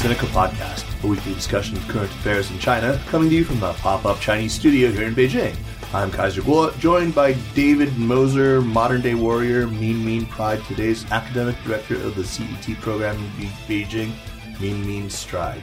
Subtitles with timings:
[0.00, 3.34] Welcome to the Sinica Podcast, a weekly discussion of current affairs in China, coming to
[3.36, 5.54] you from the pop-up Chinese studio here in Beijing.
[5.92, 11.54] I'm Kaiser Kuo, joined by David Moser, modern day warrior, Mean Mean Pride, today's academic
[11.64, 14.12] director of the CET program in Beijing,
[14.58, 15.60] Mean Mean Stride.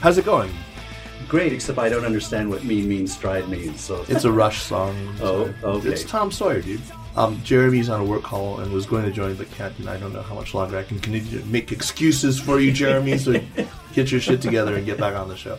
[0.00, 0.52] How's it going?
[1.26, 3.80] Great, except I don't understand what mean, mean, stride means.
[3.80, 5.14] So It's a Rush song.
[5.22, 5.88] Oh, okay.
[5.88, 6.80] It's Tom Sawyer, dude.
[7.18, 9.76] Um, Jeremy's on a work call and was going to join, but can't.
[9.80, 12.70] And I don't know how much longer I can continue to make excuses for you,
[12.70, 13.18] Jeremy.
[13.18, 13.32] so
[13.92, 15.58] get your shit together and get back on the show.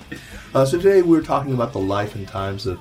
[0.55, 2.77] Uh, so today we're talking about the life and times of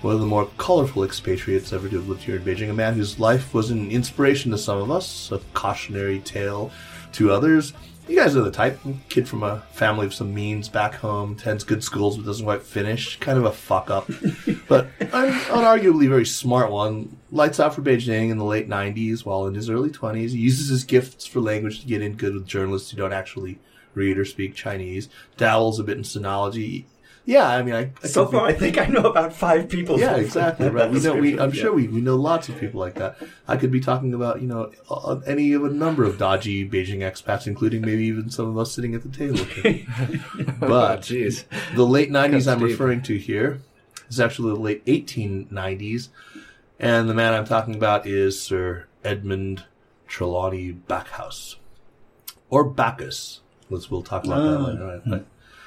[0.00, 2.70] one of the more colorful expatriates ever to have lived here in Beijing.
[2.70, 6.72] A man whose life was an inspiration to some of us, a cautionary tale
[7.12, 7.74] to others.
[8.06, 8.78] You guys are the type.
[9.08, 12.62] Kid from a family of some means back home, attends good schools but doesn't quite
[12.62, 13.18] finish.
[13.18, 14.06] Kind of a fuck up.
[14.68, 17.16] but an unarguably very smart one.
[17.32, 20.30] Lights out for Beijing in the late 90s while in his early 20s.
[20.30, 23.58] He uses his gifts for language to get in good with journalists who don't actually
[23.94, 25.08] read or speak Chinese.
[25.38, 26.84] Dabbles a bit in sinology.
[27.26, 29.68] Yeah, I mean, I, I so could be- far, I think I know about five
[29.70, 29.98] people.
[29.98, 30.68] yeah, exactly.
[30.68, 30.90] Right.
[30.90, 31.14] We know.
[31.16, 31.62] We, I'm yeah.
[31.62, 33.16] sure we, we know lots of people like that.
[33.48, 36.98] I could be talking about you know uh, any of a number of dodgy Beijing
[36.98, 39.38] expats, including maybe even some of us sitting at the table.
[40.60, 41.44] but jeez.
[41.74, 42.68] the late 90s Cuts I'm deep.
[42.68, 43.62] referring to here
[44.10, 46.08] is actually the late 1890s,
[46.78, 49.64] and the man I'm talking about is Sir Edmund
[50.08, 51.56] Trelawny Backhouse,
[52.50, 53.40] or Bacchus.
[53.70, 54.64] Let's we'll talk about that Ah.
[54.66, 55.02] later.
[55.06, 55.24] Right?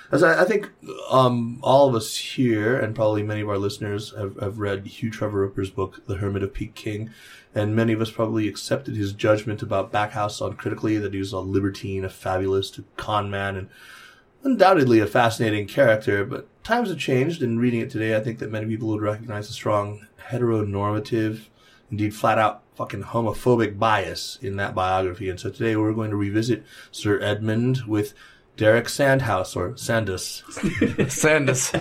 [0.09, 0.69] As I, I think
[1.09, 5.11] um, all of us here, and probably many of our listeners, have, have read Hugh
[5.11, 7.09] Trevor Roper's book, The Hermit of Peking,
[7.53, 11.39] and many of us probably accepted his judgment about Backhouse uncritically that he was a
[11.39, 13.69] libertine, a fabulist, a con man, and
[14.43, 16.23] undoubtedly a fascinating character.
[16.23, 19.49] But times have changed, and reading it today, I think that many people would recognize
[19.49, 21.47] a strong heteronormative,
[21.91, 25.29] indeed flat out fucking homophobic bias in that biography.
[25.29, 28.13] And so today we're going to revisit Sir Edmund with
[28.57, 30.41] Derek Sandhaus or Sandus,
[31.09, 31.73] Sandus.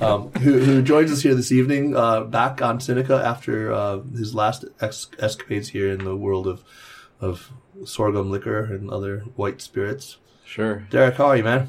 [0.02, 4.34] um, who, who joins us here this evening, uh, back on Sinica after uh, his
[4.34, 6.64] last ex- escapades here in the world of
[7.20, 7.50] of
[7.84, 10.16] sorghum liquor and other white spirits.
[10.44, 10.86] Sure.
[10.90, 11.68] Derek, how are you, man?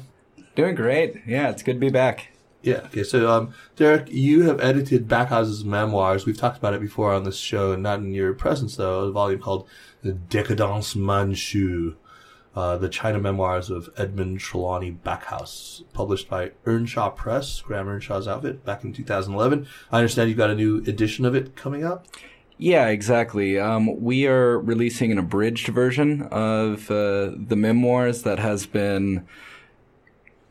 [0.54, 1.22] Doing great.
[1.26, 2.28] Yeah, it's good to be back.
[2.62, 2.82] Yeah.
[2.86, 3.02] Okay.
[3.02, 6.24] So, um, Derek, you have edited Backhouse's memoirs.
[6.24, 9.00] We've talked about it before on this show, not in your presence though.
[9.00, 9.68] A volume called
[10.02, 11.96] "The Decadence Manchu,"
[12.54, 18.64] uh, the China memoirs of Edmund Trelawny Backhouse, published by Earnshaw Press, Graham Earnshaw's outfit,
[18.64, 19.66] back in 2011.
[19.90, 22.06] I understand you've got a new edition of it coming up.
[22.58, 23.58] Yeah, exactly.
[23.58, 29.26] Um, we are releasing an abridged version of uh, the memoirs that has been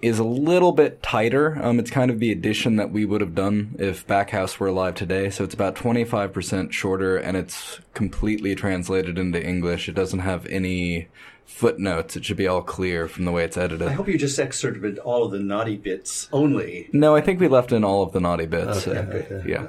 [0.01, 1.63] is a little bit tighter.
[1.63, 4.95] Um, it's kind of the edition that we would have done if Backhouse were alive
[4.95, 5.29] today.
[5.29, 9.87] So it's about 25% shorter and it's completely translated into English.
[9.87, 11.07] It doesn't have any
[11.51, 12.15] footnotes.
[12.15, 13.87] It should be all clear from the way it's edited.
[13.87, 16.89] I hope you just excerpted all of the naughty bits only.
[16.93, 18.87] No, I think we left in all of the naughty bits.
[18.87, 19.43] Okay, Uh, okay.
[19.49, 19.67] Yeah.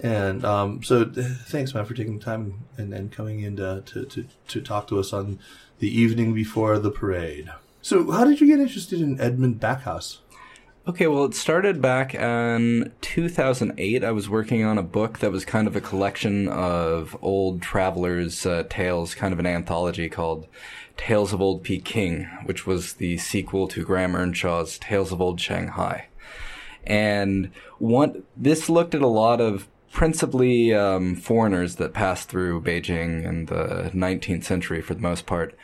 [0.00, 3.82] And um, so, th- thanks, man, for taking the time and, and coming in to,
[3.86, 5.38] to, to, to talk to us on
[5.78, 7.50] the evening before the parade.
[7.82, 10.18] So, how did you get interested in Edmund Backhouse?
[10.88, 14.02] Okay, well, it started back in 2008.
[14.02, 18.44] I was working on a book that was kind of a collection of old travelers'
[18.44, 20.48] uh, tales, kind of an anthology called
[20.96, 26.08] Tales of Old Peking, which was the sequel to Graham Earnshaw's Tales of Old Shanghai.
[26.84, 33.24] And one, this looked at a lot of principally um, foreigners that passed through Beijing
[33.24, 35.56] in the 19th century for the most part.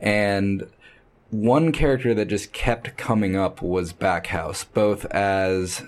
[0.00, 0.68] And
[1.30, 5.84] one character that just kept coming up was Backhouse, both as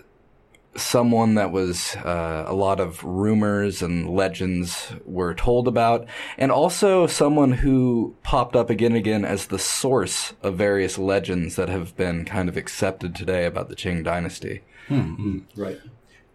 [0.80, 6.06] someone that was uh, a lot of rumors and legends were told about,
[6.38, 11.56] and also someone who popped up again and again as the source of various legends
[11.56, 14.62] that have been kind of accepted today about the Qing dynasty.
[15.54, 15.78] Right.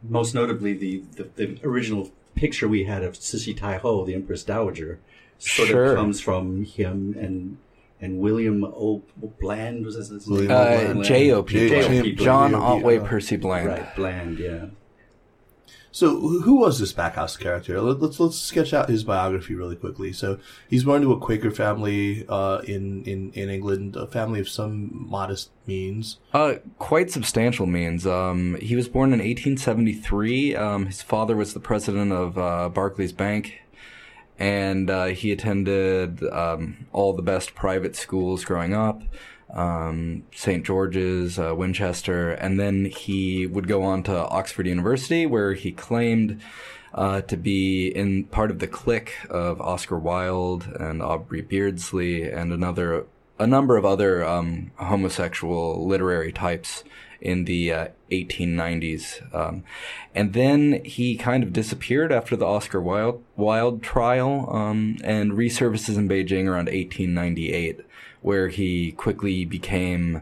[0.01, 5.00] Most notably, the, the, the original picture we had of Cixi Taihou, the Empress Dowager,
[5.38, 5.86] sort Sure.
[5.91, 7.57] of comes from him and
[8.01, 9.03] and William O.
[9.39, 10.97] Bland was his William name?
[10.97, 11.00] O.
[11.01, 11.69] Uh, J.O.P.
[11.69, 12.18] Bland.
[12.18, 12.63] John Bland.
[12.63, 13.68] Otway Percy Bland.
[13.68, 14.65] Right, Bland, yeah.
[15.92, 17.80] So, who who was this Backhouse character?
[17.80, 20.12] Let- Let's let's sketch out his biography really quickly.
[20.12, 20.39] So,
[20.69, 24.89] he's born to a Quaker family uh, in in in England, a family of some
[25.09, 26.18] modest means.
[26.33, 28.06] Uh, quite substantial means.
[28.06, 30.53] Um, he was born in 1873.
[30.57, 33.62] Um, his father was the president of uh, Barclays Bank,
[34.38, 39.02] and uh, he attended um, all the best private schools growing up.
[39.54, 40.66] Um, St.
[40.66, 46.42] George's, uh, Winchester, and then he would go on to Oxford University, where he claimed
[46.94, 52.52] uh, to be in part of the clique of Oscar Wilde and Aubrey Beardsley and
[52.52, 53.06] another
[53.38, 56.84] a number of other um, homosexual literary types
[57.20, 57.88] in the uh,
[58.23, 59.35] 1890s.
[59.35, 59.63] Um,
[60.13, 65.97] and then he kind of disappeared after the Oscar Wilde, Wilde trial um, and resurfaces
[65.97, 67.81] in Beijing around 1898,
[68.21, 70.21] where he quickly became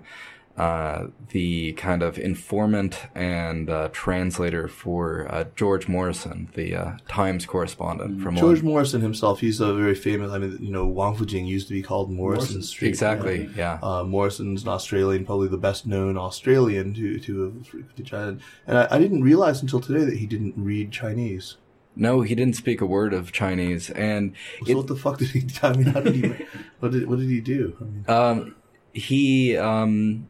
[0.57, 7.47] uh, the kind of informant and uh, translator for uh, George Morrison, the uh, Times
[7.47, 8.65] correspondent from George London.
[8.65, 10.31] Morrison himself, he's a very famous.
[10.31, 12.89] I mean, you know, Wang Fujing used to be called Morrison, Morrison Street.
[12.89, 13.79] Exactly, yeah.
[13.81, 18.37] Uh, Morrison's an Australian, probably the best known Australian to to have China.
[18.67, 21.57] And I, I didn't realize until today that he didn't read Chinese.
[21.95, 24.35] No, he didn't speak a word of Chinese, and
[24.65, 25.47] So what the fuck did he?
[25.63, 26.45] I mean, how did he?
[26.79, 27.75] what did what did he do?
[27.79, 28.55] I mean, Um,
[28.93, 30.27] he, um,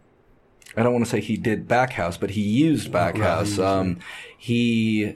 [0.76, 3.58] I don't want to say he did Backhouse, but he used Backhouse.
[3.58, 4.00] right, Um,
[4.38, 5.16] he,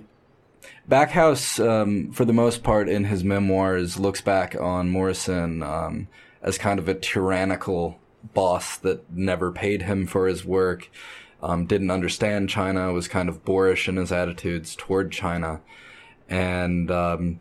[0.90, 6.08] Backhouse, um, for the most part in his memoirs, looks back on Morrison, um,
[6.42, 8.00] as kind of a tyrannical
[8.34, 10.90] boss that never paid him for his work,
[11.42, 15.62] um, didn't understand China, was kind of boorish in his attitudes toward China,
[16.30, 17.40] and, um,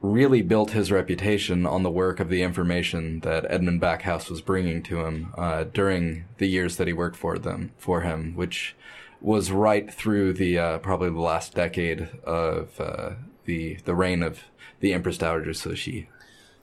[0.00, 4.82] really built his reputation on the work of the information that Edmund Backhouse was bringing
[4.84, 8.76] to him uh, during the years that he worked for them for him, which
[9.20, 13.10] was right through the uh, probably the last decade of uh,
[13.44, 14.44] the the reign of
[14.80, 16.06] the Empress Dowager Cixi.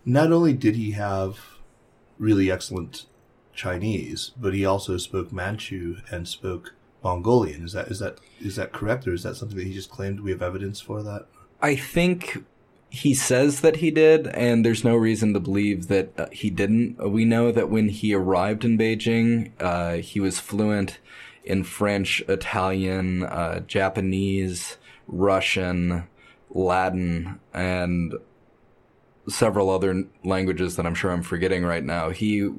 [0.06, 1.40] not only did he have
[2.18, 3.06] really excellent
[3.54, 7.66] Chinese, but he also spoke Manchu and spoke Mongolian.
[7.66, 10.22] Is that is that is that correct, or is that something that he just claimed?
[10.22, 11.28] We have evidence for that?
[11.62, 12.46] I think
[12.96, 17.12] he says that he did, and there's no reason to believe that uh, he didn't.
[17.12, 21.00] We know that when he arrived in Beijing, uh, he was fluent
[21.44, 24.78] in French, Italian, uh, Japanese,
[25.08, 26.08] Russian,
[26.50, 28.14] Latin, and
[29.28, 32.12] several other languages that I'm sure I'm forgetting right now.
[32.12, 32.50] He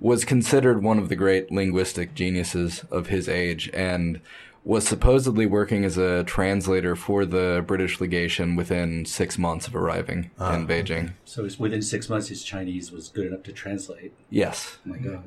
[0.00, 4.20] was considered one of the great linguistic geniuses of his age and
[4.66, 10.32] was supposedly working as a translator for the British legation within six months of arriving
[10.40, 11.12] in Beijing.
[11.24, 14.12] So it's within six months, his Chinese was good enough to translate.
[14.28, 14.78] Yes.
[14.84, 15.22] Oh my God.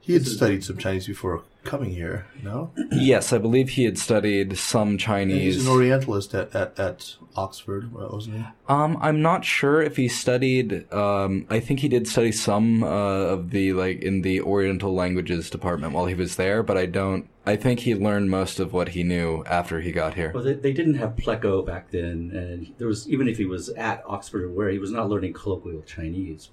[0.00, 2.26] He had studied some Chinese before coming here.
[2.42, 5.42] No, Yes, I believe he had studied some Chinese.
[5.42, 5.66] he's Chinese.
[5.66, 8.44] an Orientalist at at, at Oxford, wasn't he?
[8.68, 10.90] Um, I'm not sure if he studied.
[10.92, 15.50] Um, I think he did study some uh, of the like in the Oriental languages
[15.50, 17.28] department while he was there, but I don't.
[17.50, 20.30] I think he learned most of what he knew after he got here.
[20.32, 23.68] Well, they, they didn't have Pleco back then, and there was even if he was
[23.70, 26.50] at Oxford or where he was not learning colloquial Chinese.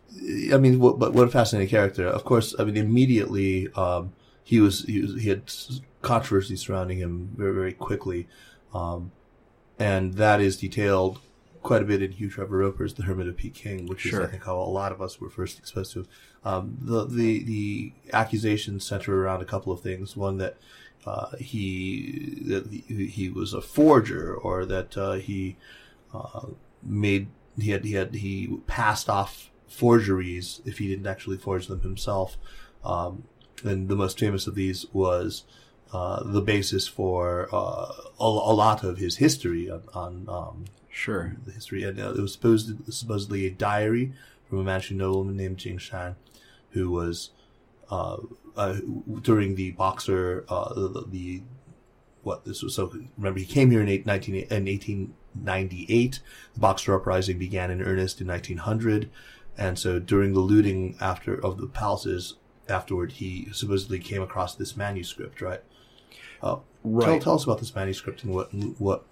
[0.52, 2.08] I mean, what, but what a fascinating character.
[2.08, 4.14] Of course, I mean, immediately um,
[4.44, 5.52] he was he was he had
[6.02, 8.28] controversy surrounding him very very quickly,
[8.74, 9.12] um,
[9.78, 11.20] and that is detailed
[11.62, 14.46] quite a bit in Hugh Trevor Roper's *The Hermit of Peking*, which is I think
[14.46, 16.08] how a lot of us were first exposed to.
[16.44, 20.16] Um, the the the accusations center around a couple of things.
[20.16, 20.58] One that
[21.08, 25.56] uh, he that he, was a forger, or that uh, he
[26.14, 26.48] uh,
[26.84, 27.28] made
[27.60, 32.38] he had he had he passed off forgeries if he didn't actually forge them himself.
[32.84, 33.24] Um,
[33.64, 35.44] and the most famous of these was
[35.94, 40.66] uh, the basis for uh, a, a lot of his history on, on um,
[40.98, 41.36] Sure.
[41.46, 41.84] the history.
[41.84, 44.14] And uh, it was supposed supposedly a diary
[44.50, 46.16] from a Manchu nobleman named Jing Shan,
[46.72, 47.30] who was
[47.90, 51.44] during the Boxer uh, the, the
[52.24, 52.76] what this was.
[52.76, 56.20] So remember, he came here in, eight, 19, in 1898.
[56.54, 59.10] The Boxer uprising began in earnest in 1900,
[59.58, 62.36] and so during the looting after of the palaces
[62.68, 65.42] afterward, he supposedly came across this manuscript.
[65.42, 65.62] Right.
[66.42, 67.22] Uh, Tell, Right.
[67.22, 69.04] tell us about this manuscript and what what.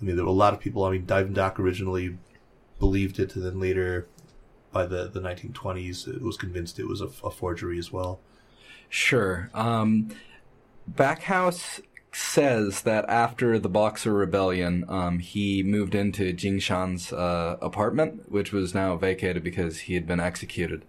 [0.00, 0.84] I mean, there were a lot of people.
[0.84, 2.18] I mean, Duyvendak originally
[2.78, 4.08] believed it, and then later,
[4.74, 8.20] by the the 1920s, it was convinced it was a, a forgery as well.
[8.90, 9.50] Sure.
[9.54, 10.10] Um,
[10.92, 11.80] Backhouse
[12.12, 18.52] says that after the Boxer Rebellion, um, he moved into Jing Shan's uh, apartment, which
[18.52, 20.84] was now vacated because he had been executed.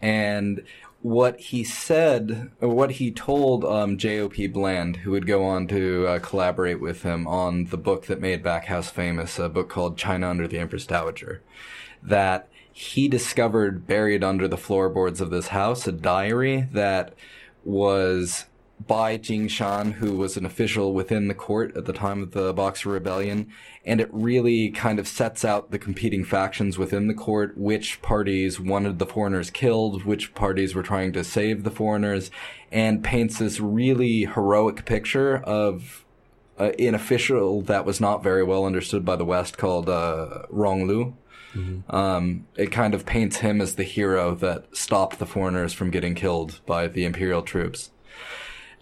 [0.00, 0.62] And
[1.02, 4.48] what he said, what he told um, J.O.P.
[4.48, 8.42] Bland, who would go on to uh, collaborate with him on the book that made
[8.42, 11.42] Backhouse famous, a book called China Under the Empress Dowager,
[12.02, 12.48] that
[12.78, 17.12] he discovered buried under the floorboards of this house a diary that
[17.64, 18.44] was
[18.86, 22.54] by Jing Shan, who was an official within the court at the time of the
[22.54, 23.48] Boxer Rebellion,
[23.84, 28.60] and it really kind of sets out the competing factions within the court, which parties
[28.60, 32.30] wanted the foreigners killed, which parties were trying to save the foreigners,
[32.70, 36.04] and paints this really heroic picture of
[36.60, 40.86] uh, an official that was not very well understood by the West called uh, Rong
[41.54, 41.82] Lu.
[41.90, 46.14] Um, it kind of paints him as the hero that stopped the foreigners from getting
[46.14, 47.90] killed by the imperial troops.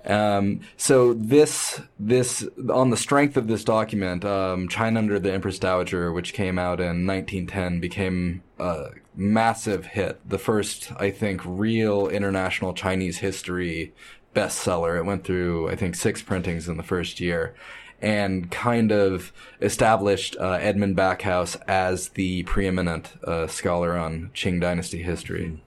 [0.07, 5.59] Um, so this, this, on the strength of this document, um, China Under the Empress
[5.59, 10.21] Dowager, which came out in 1910, became a massive hit.
[10.29, 13.95] The first, I think, real international Chinese history
[14.35, 14.99] bestseller.
[14.99, 17.55] It went through, I think, six printings in the first year
[18.01, 25.03] and kind of established uh, Edmund Backhouse as the preeminent uh, scholar on Qing Dynasty
[25.03, 25.63] history.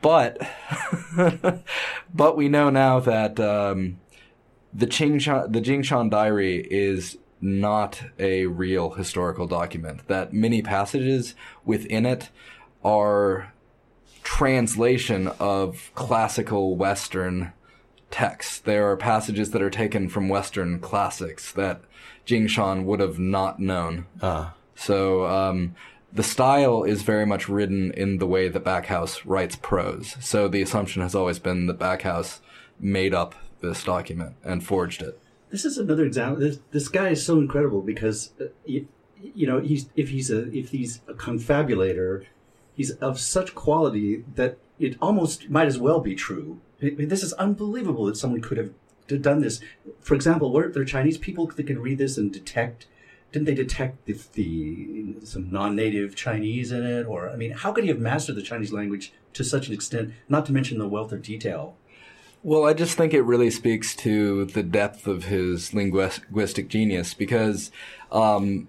[0.00, 0.38] But,
[2.14, 3.98] but we know now that um,
[4.72, 10.06] the Qing the Jingshan Diary is not a real historical document.
[10.08, 12.30] That many passages within it
[12.82, 13.52] are
[14.22, 17.52] translation of classical Western
[18.10, 18.58] texts.
[18.58, 21.82] There are passages that are taken from Western classics that
[22.24, 24.06] Jing Shan would have not known.
[24.22, 24.54] Ah.
[24.74, 25.74] So um,
[26.12, 30.16] the style is very much written in the way that Backhouse writes prose.
[30.20, 32.40] So the assumption has always been that Backhouse
[32.78, 35.20] made up this document and forged it.
[35.50, 36.40] This is another example.
[36.40, 38.88] This, this guy is so incredible because, uh, you,
[39.20, 42.24] you know, he's if he's a if he's a confabulator,
[42.74, 46.60] he's of such quality that it almost might as well be true.
[46.84, 48.70] I mean, this is unbelievable that someone could have
[49.22, 49.60] done this.
[50.00, 52.86] For example, were there Chinese people that could read this and detect?
[53.32, 57.04] Didn't they detect the, the some non-native Chinese in it?
[57.04, 60.12] Or I mean, how could he have mastered the Chinese language to such an extent?
[60.28, 61.76] Not to mention the wealth of detail.
[62.42, 67.70] Well, I just think it really speaks to the depth of his linguistic genius because
[68.12, 68.68] um,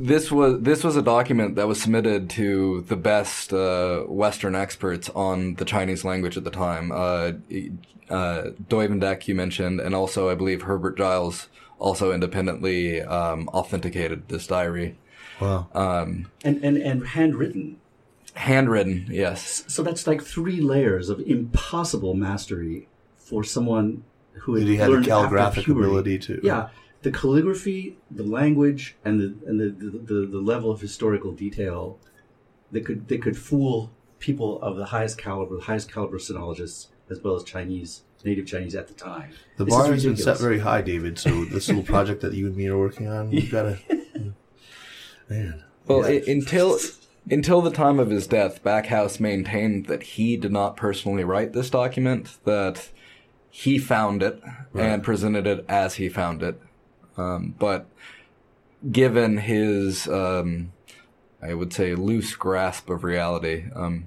[0.00, 5.08] this was this was a document that was submitted to the best uh, Western experts
[5.10, 6.92] on the Chinese language at the time.
[6.92, 7.32] Uh,
[8.10, 14.46] uh, Duyvendak you mentioned, and also I believe Herbert Giles also independently um, authenticated this
[14.46, 14.96] diary.
[15.40, 15.68] Wow.
[15.74, 17.76] Um, and and and handwritten.
[18.34, 19.64] handwritten, yes.
[19.68, 24.86] So that's like three layers of impossible mastery for someone who had That he had
[24.88, 25.86] the learned after calligraphic puberty.
[25.86, 26.68] ability to- Yeah,
[27.10, 31.98] the calligraphy, the language, and the and the, the, the, the level of historical detail
[32.72, 37.20] that could that could fool people of the highest caliber, the highest caliber sinologists, as
[37.20, 39.30] well as Chinese native Chinese at the time.
[39.56, 41.18] The This bar is has been set very high, David.
[41.18, 44.34] So this little project that you and me are working on, we've got to.
[45.30, 45.62] Man.
[45.86, 46.78] Well, i- until
[47.30, 51.70] until the time of his death, Backhouse maintained that he did not personally write this
[51.70, 52.90] document; that
[53.50, 54.42] he found it
[54.74, 56.60] and presented it as he found it.
[57.18, 57.86] Um, but
[58.90, 60.72] given his, um,
[61.42, 64.06] I would say, loose grasp of reality, um,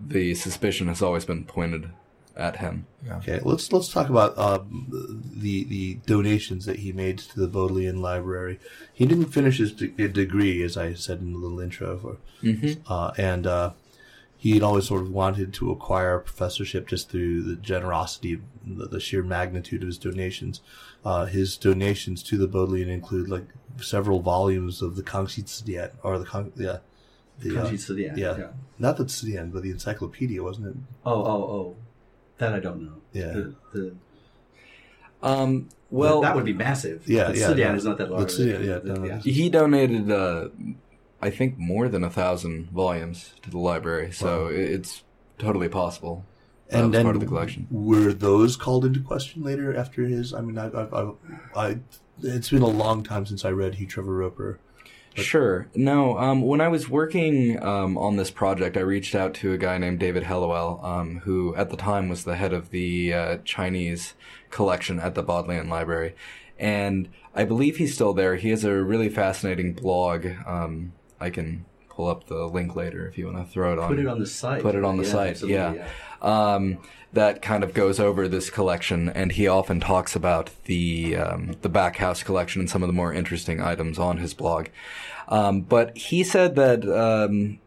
[0.00, 1.90] the suspicion has always been pointed
[2.36, 2.86] at him.
[3.18, 8.00] Okay, let's let's talk about um, the the donations that he made to the Bodleian
[8.00, 8.58] Library.
[8.92, 12.16] He didn't finish his de- degree, as I said in the little intro, for,
[12.86, 13.70] uh, and uh,
[14.40, 18.86] he had always sort of wanted to acquire a professorship just through the generosity, the,
[18.86, 20.62] the sheer magnitude of his donations.
[21.04, 23.44] Uh, his donations to the Bodleian include like
[23.82, 26.78] several volumes of the Kangxi Zidian, or the Kang, yeah,
[27.38, 28.46] the uh, Kangxi Zidian, yeah, yeah.
[28.78, 30.76] not the Zidian, but the encyclopedia, wasn't it?
[31.04, 31.76] Oh, oh, oh,
[32.38, 32.96] that I don't know.
[33.12, 33.32] Yeah.
[33.32, 33.94] the, the,
[35.22, 37.06] Um, well, that would be massive.
[37.06, 37.76] Yeah, the yeah, Sudan no.
[37.76, 38.30] is not that The large.
[38.30, 39.18] Sudan, yeah, The- no, yeah.
[39.18, 40.48] he donated, uh,
[41.22, 45.04] I think, more than a thousand volumes to the library, so i it's
[45.38, 46.24] totally possible.
[46.68, 47.66] That and then part of the collection.
[47.70, 50.32] were those called into question later after his?
[50.32, 51.12] I mean, I, I, I,
[51.56, 51.78] I
[52.22, 54.60] it's been a long time since I read Hugh Trevor Roper.
[55.14, 55.66] Sure.
[55.74, 59.58] No, um, when I was working um, on this project, I reached out to a
[59.58, 63.36] guy named David Helliwell, um, who at the time was the head of the uh,
[63.44, 64.14] Chinese
[64.50, 66.14] collection at the Bodleian Library.
[66.58, 68.36] And I believe he's still there.
[68.36, 70.26] He has a really fascinating blog.
[71.20, 73.88] I can pull up the link later if you want to throw it on.
[73.88, 74.62] Put it on the site.
[74.62, 75.88] Put it on the Yeah, site, absolutely, yeah.
[76.22, 76.78] Um,
[77.12, 81.68] that kind of goes over this collection, and he often talks about the um, the
[81.68, 84.68] Backhouse collection and some of the more interesting items on his blog.
[85.28, 87.58] Um, but he said that um,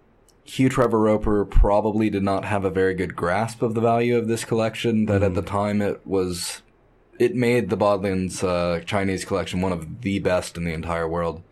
[0.45, 4.27] Hugh Trevor Roper probably did not have a very good grasp of the value of
[4.27, 5.05] this collection.
[5.05, 6.61] That at the time it was,
[7.19, 11.43] it made the Bodleian's uh, Chinese collection one of the best in the entire world.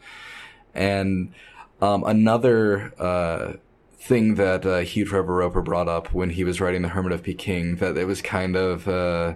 [0.74, 1.34] And
[1.82, 3.54] um, another uh,
[3.98, 7.24] thing that uh, Hugh Trevor Roper brought up when he was writing The Hermit of
[7.24, 9.36] Peking, that it was kind of uh,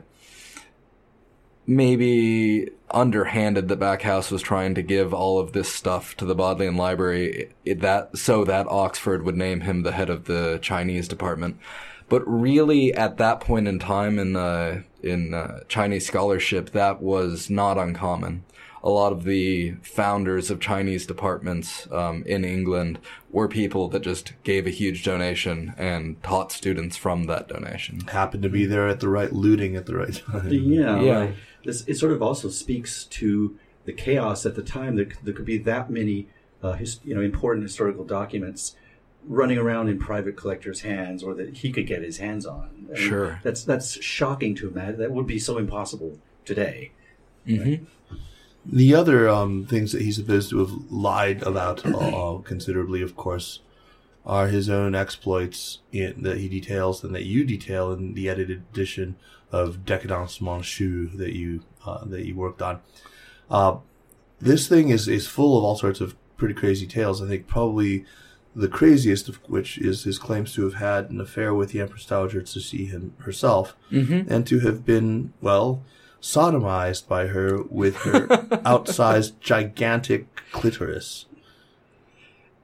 [1.67, 6.75] maybe underhanded that Backhouse was trying to give all of this stuff to the Bodleian
[6.77, 11.59] Library it, that so that Oxford would name him the head of the Chinese department.
[12.07, 17.49] But really, at that point in time in uh, in uh, Chinese scholarship, that was
[17.49, 18.43] not uncommon.
[18.85, 22.99] A lot of the founders of Chinese departments um, in England
[23.31, 28.01] were people that just gave a huge donation and taught students from that donation.
[28.01, 30.49] Happened to be there at the right looting at the right time.
[30.51, 31.19] Yeah, Yeah.
[31.19, 31.35] right.
[31.63, 34.95] This it sort of also speaks to the chaos at the time.
[34.97, 36.27] There, there could be that many,
[36.61, 38.75] uh, his, you know, important historical documents
[39.27, 42.85] running around in private collectors' hands, or that he could get his hands on.
[42.93, 43.39] I mean, Sure.
[43.41, 44.99] that's that's shocking to imagine.
[44.99, 46.91] That would be so impossible today.
[48.65, 53.59] The other um, things that he's supposed to have lied about uh, considerably, of course,
[54.25, 58.63] are his own exploits in, that he details and that you detail in the edited
[58.71, 59.15] edition
[59.51, 62.81] of Decadence Manchu that you uh, that you worked on.
[63.49, 63.77] Uh,
[64.39, 67.21] this thing is is full of all sorts of pretty crazy tales.
[67.21, 68.05] I think probably
[68.55, 72.05] the craziest of which is his claims to have had an affair with the Empress
[72.05, 73.75] Dowager Cixi him herself,
[74.29, 75.83] and to have been well
[76.25, 78.27] sodomized by her with her
[78.65, 81.27] outsized gigantic clitoris.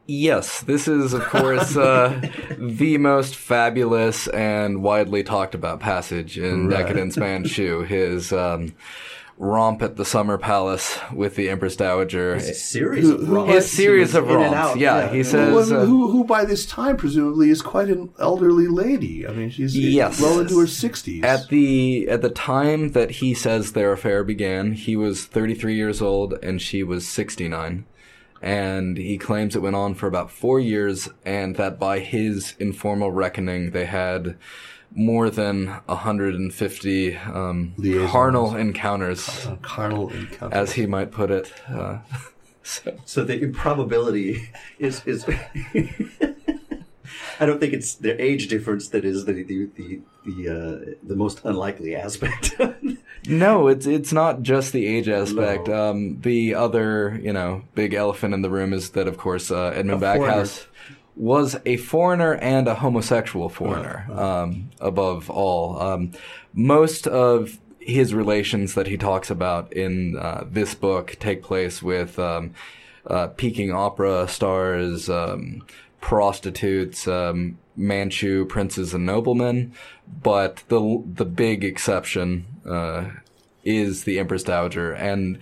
[0.08, 2.20] Yes, this is, of course, uh,
[2.58, 6.80] the most fabulous and widely talked about passage in Right.
[6.80, 7.84] Decadence Manchu.
[7.84, 8.74] His um,
[9.42, 12.36] romp at the Summer Palace with the Empress Dowager.
[12.36, 13.52] It's a series of romps.
[13.54, 14.56] His series of romps.
[14.56, 15.72] out, Yeah, he Who, says.
[15.72, 19.28] uh, who, who by this time presumably is quite an elderly lady.
[19.28, 20.22] I mean, she's Yes.
[20.22, 21.24] well into her sixties.
[21.24, 26.04] At the at the time that he says their affair began, he was 33 years
[26.04, 27.86] old and she was 69.
[28.44, 33.12] And he claims it went on for about four years, and that by his informal
[33.12, 34.36] reckoning, they had
[34.94, 37.74] more than 150 um,
[38.08, 40.56] carnal encounters, carnal encounter.
[40.56, 41.54] as he might put it.
[41.68, 42.00] Uh,
[42.64, 44.50] so, So the improbability
[44.80, 45.26] is is.
[47.40, 51.16] I don't think it's the age difference that is the the the the, uh, the
[51.16, 52.56] most unlikely aspect.
[53.28, 55.68] No, it's it's not just the age aspect.
[55.68, 55.92] No.
[55.92, 59.74] Um, the other, you know, big elephant in the room is that, of course, uh,
[59.76, 60.02] Edmund.
[60.02, 60.66] Backhouse
[61.16, 64.08] was a foreigner and a homosexual foreigner.
[64.12, 66.12] Um, above all, um,
[66.54, 72.18] most of his relations that he talks about in uh, this book take place with
[72.20, 72.54] um,
[73.08, 75.64] uh, Peking opera stars, um,
[76.00, 79.74] prostitutes, um, Manchu princes and noblemen.
[80.22, 83.12] But the the big exception uh,
[83.64, 85.40] is the Empress Dowager, and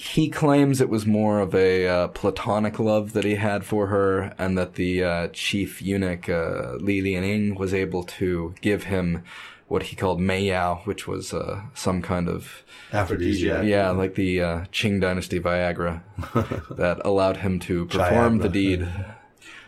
[0.00, 4.34] he claims it was more of a uh, platonic love that he had for her,
[4.38, 9.22] and that the uh, chief eunuch uh, Li Lianying was able to give him
[9.68, 13.66] what he called Meiyao, which was uh, some kind of aphrodisiac.
[13.66, 16.00] yeah, like the uh, Qing Dynasty Viagra
[16.76, 18.88] that allowed him to perform the deed.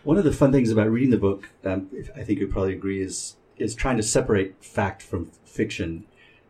[0.03, 3.03] One of the fun things about reading the book, um, I think you'd probably agree,
[3.03, 6.05] is is trying to separate fact from fiction.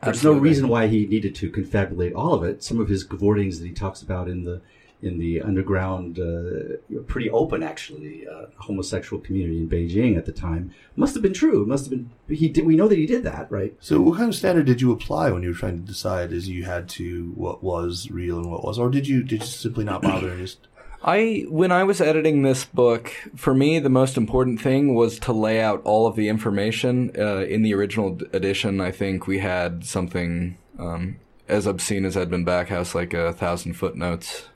[0.06, 0.40] There's Absolutely.
[0.40, 2.64] no reason why he needed to confabulate all of it.
[2.64, 4.62] Some of his gavordings that he talks about in the
[5.04, 10.74] in the underground, uh, pretty open actually, uh, homosexual community in Beijing at the time
[10.96, 11.66] must have been true.
[11.66, 12.10] Must have been.
[12.34, 12.66] He did.
[12.66, 13.76] We know that he did that, right?
[13.82, 16.48] So, what kind of standard did you apply when you were trying to decide as
[16.48, 19.84] you had to what was real and what was, or did you did you simply
[19.84, 20.68] not bother and just
[21.04, 25.34] I when I was editing this book, for me the most important thing was to
[25.34, 27.12] lay out all of the information.
[27.18, 31.18] Uh, in the original edition, I think we had something um,
[31.50, 34.48] as obscene as Edmund Backhouse, like a thousand footnotes,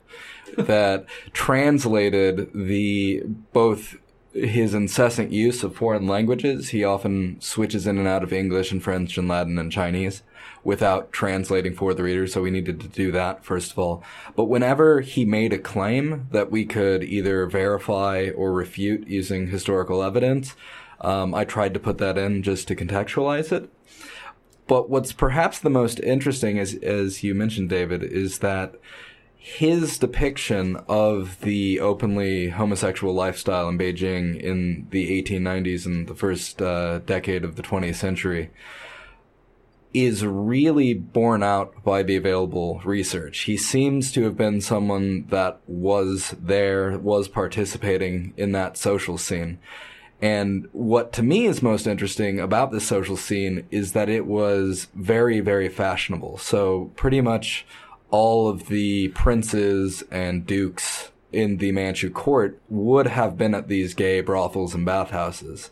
[0.56, 3.96] that translated the both
[4.32, 6.70] his incessant use of foreign languages.
[6.70, 10.22] He often switches in and out of English and French and Latin and Chinese
[10.64, 12.26] without translating for the reader.
[12.26, 14.02] So we needed to do that first of all.
[14.36, 20.02] But whenever he made a claim that we could either verify or refute using historical
[20.02, 20.54] evidence,
[21.00, 23.70] um, I tried to put that in just to contextualize it.
[24.66, 28.74] But what's perhaps the most interesting, as as you mentioned, David, is that
[29.38, 36.60] his depiction of the openly homosexual lifestyle in Beijing in the 1890s and the first
[36.60, 38.50] uh, decade of the 20th century
[39.94, 43.40] is really borne out by the available research.
[43.40, 49.58] He seems to have been someone that was there, was participating in that social scene.
[50.20, 54.88] And what to me is most interesting about this social scene is that it was
[54.94, 56.38] very, very fashionable.
[56.38, 57.64] So pretty much
[58.10, 63.94] all of the princes and dukes in the Manchu court would have been at these
[63.94, 65.70] gay brothels and bathhouses.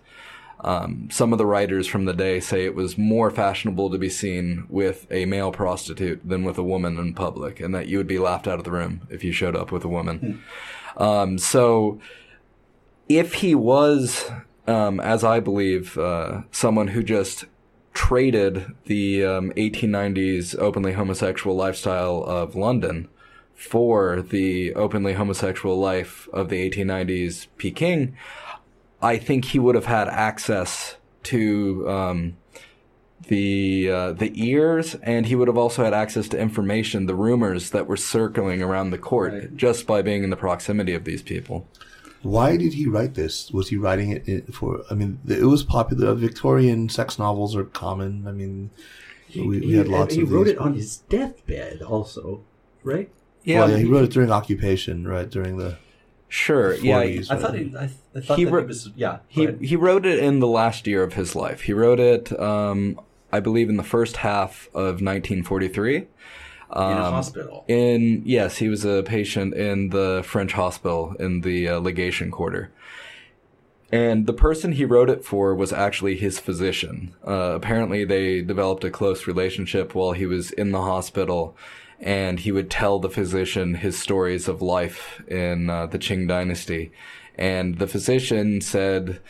[0.67, 4.11] Um, some of the writers from the day say it was more fashionable to be
[4.11, 8.09] seen with a male prostitute than with a woman in public, and that you would
[8.09, 10.43] be laughed out of the room if you showed up with a woman.
[10.97, 12.01] Um, so,
[13.09, 14.29] if he was,
[14.67, 17.45] um, as I believe, uh, someone who just
[17.95, 23.09] traded the um, 1890s openly homosexual lifestyle of London
[23.55, 28.17] for the openly homosexual life of the 1890s Peking,
[29.03, 32.37] I think he would have had access to um,
[33.29, 37.71] the uh, the ears, and he would have also had access to information, the rumors
[37.71, 39.57] that were circling around the court, Right.
[39.57, 41.67] just by being in the proximity of these people.
[42.23, 43.51] Why did he write this?
[43.53, 44.83] Was he writing it for?
[44.91, 46.15] I mean, it was popular.
[46.15, 48.27] Victorian sex novels are common.
[48.27, 48.71] I mean,
[49.35, 50.55] we, we had lots he of wrote these.
[50.55, 52.43] it on his deathbed, also,
[52.83, 53.11] right?
[53.45, 55.29] Yeah, Well, yeah, he wrote it during occupation, right?
[55.31, 55.77] During the
[56.29, 56.75] sure.
[56.77, 57.31] Yeah, 40s.
[57.31, 57.85] I thought he, I,
[58.15, 59.19] I thought He that wrote- he was yeah.
[59.29, 59.59] He ahead.
[59.63, 61.63] he wrote it in the last year of his life.
[61.63, 63.01] He wrote it, um,
[63.33, 65.97] I believe, in the first half of 1943.
[65.97, 66.03] in
[66.73, 67.65] a Um, hospital.
[67.69, 72.71] In yes, he was a patient in the French hospital in the uh, legation quarter.
[73.93, 77.15] And the person he wrote it for was actually his physician.
[77.25, 81.57] Uh, apparently, they developed a close relationship while he was in the hospital,
[82.01, 86.93] and he would tell the physician his stories of life in uh, the Qing dynasty.
[87.37, 89.21] And the physician said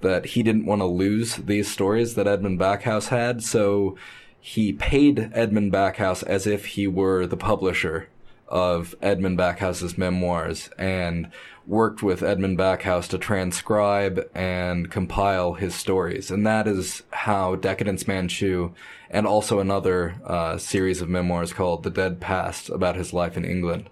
[0.00, 3.96] that he didn't want to lose these stories that Edmund Backhouse had, so
[4.40, 8.08] he paid Edmund Backhouse as if he were the publisher
[8.48, 11.30] of Edmund Backhouse's memoirs and
[11.66, 16.30] worked with Edmund Backhouse to transcribe and compile his stories.
[16.30, 18.72] And that is how Decadence Manchu
[19.10, 23.44] and also another uh, series of memoirs called The Dead Past about his life in
[23.44, 23.88] England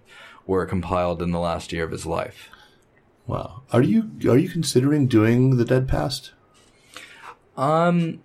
[0.47, 2.51] were compiled in the last year of his life.
[3.27, 3.63] wow.
[3.73, 6.33] Are you are you considering doing the Dead Past?
[7.57, 8.21] Um,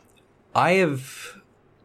[0.55, 1.37] I have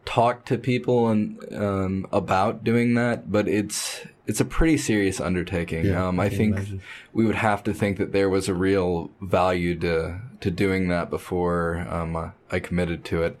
[0.05, 5.85] talked to people and um, about doing that, but it's it's a pretty serious undertaking.
[5.85, 6.81] Yeah, um, I I think imagine.
[7.11, 11.09] we would have to think that there was a real value to to doing that
[11.09, 13.37] before um, I committed to it,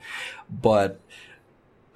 [0.49, 0.99] but.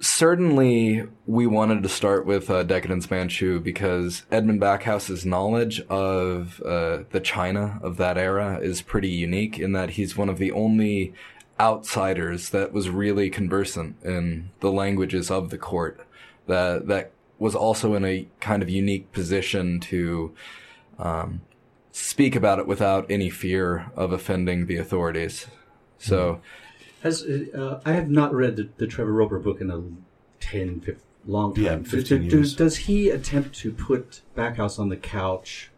[0.00, 7.00] Certainly, we wanted to start with uh, Decadence Manchu because Edmund Backhouse's knowledge of uh,
[7.10, 11.14] the China of that era is pretty unique in that he's one of the only
[11.58, 16.06] outsiders that was really conversant in the languages of the court
[16.46, 20.34] that that was also in a kind of unique position to
[20.98, 21.40] um,
[21.92, 25.46] speak about it without any fear of offending the authorities.
[25.98, 26.40] So,
[27.02, 29.82] Has uh, I have not read the, the Trevor Roper book in a
[30.40, 31.64] 10, 15, long time.
[31.64, 32.56] Yeah, 15 do- years.
[32.56, 35.70] does he attempt to put Backhouse on the couch?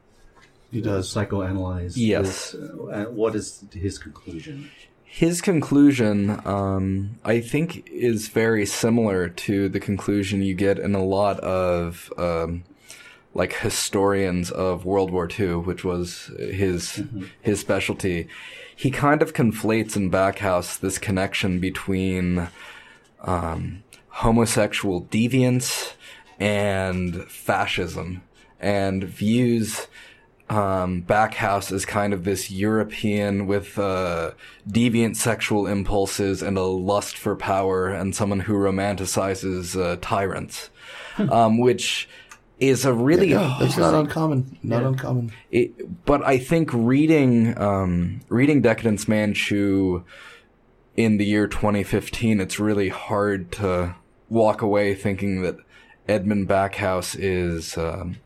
[0.70, 1.12] He uh, does.
[1.12, 1.94] psychoanalyze.
[1.96, 2.52] Yes.
[2.52, 2.54] this?
[2.54, 4.70] Uh, what is his conclusion?
[5.12, 11.02] His conclusion, um, I think, is very similar to the conclusion you get in a
[11.02, 12.62] lot of um,
[13.34, 17.02] like historians of World War II, which was his
[17.40, 18.28] his specialty.
[18.74, 22.46] He kind of conflates in Backhouse this connection between
[23.20, 25.94] um, homosexual deviance
[26.38, 28.22] and fascism,
[28.60, 29.88] and views
[30.50, 34.32] um, Backhouse as kind of this European with uh,
[34.68, 40.70] deviant sexual impulses and a lust for power, and someone who romanticizes uh, tyrants,
[41.30, 42.08] um, which
[42.58, 44.58] is a really Yeah, that's not uncommon.
[44.62, 45.32] Not uncommon.
[45.52, 50.02] it, but I think reading um, reading Decadence Manchu
[50.96, 53.94] in the year 2015, it's really hard to
[54.28, 55.56] walk away thinking that
[56.08, 58.16] Edmund Backhouse is um,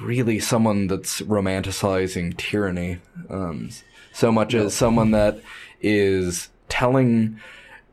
[0.00, 2.98] really someone that's romanticizing tyranny
[3.30, 3.70] um,
[4.12, 5.40] so much as someone that
[5.80, 7.38] is telling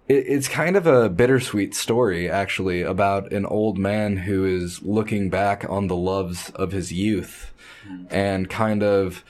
[0.07, 5.29] it, it's kind of a bittersweet story actually about an old man who is looking
[5.29, 7.53] back on the loves of his youth
[8.09, 9.23] and kind of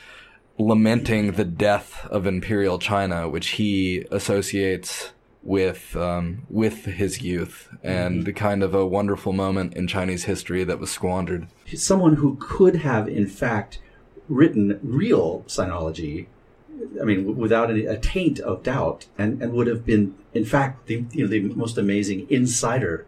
[0.59, 5.11] lamenting the death of imperial china which he associates
[5.43, 10.63] with um, with his youth and the kind of a wonderful moment in chinese history
[10.63, 13.79] that was squandered Someone who could have, in fact,
[14.27, 16.27] written real sinology.
[17.01, 20.45] I mean, w- without any, a taint of doubt, and, and would have been, in
[20.45, 23.05] fact, the you know, the most amazing insider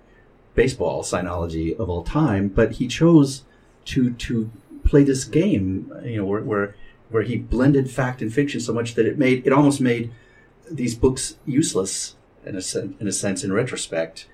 [0.55, 2.47] baseball sinology of all time.
[2.47, 3.43] But he chose
[3.85, 4.49] to to
[4.83, 6.75] play this game, you know, where, where
[7.09, 10.11] where he blended fact and fiction so much that it made it almost made
[10.71, 14.27] these books useless in a sen- in a sense in retrospect.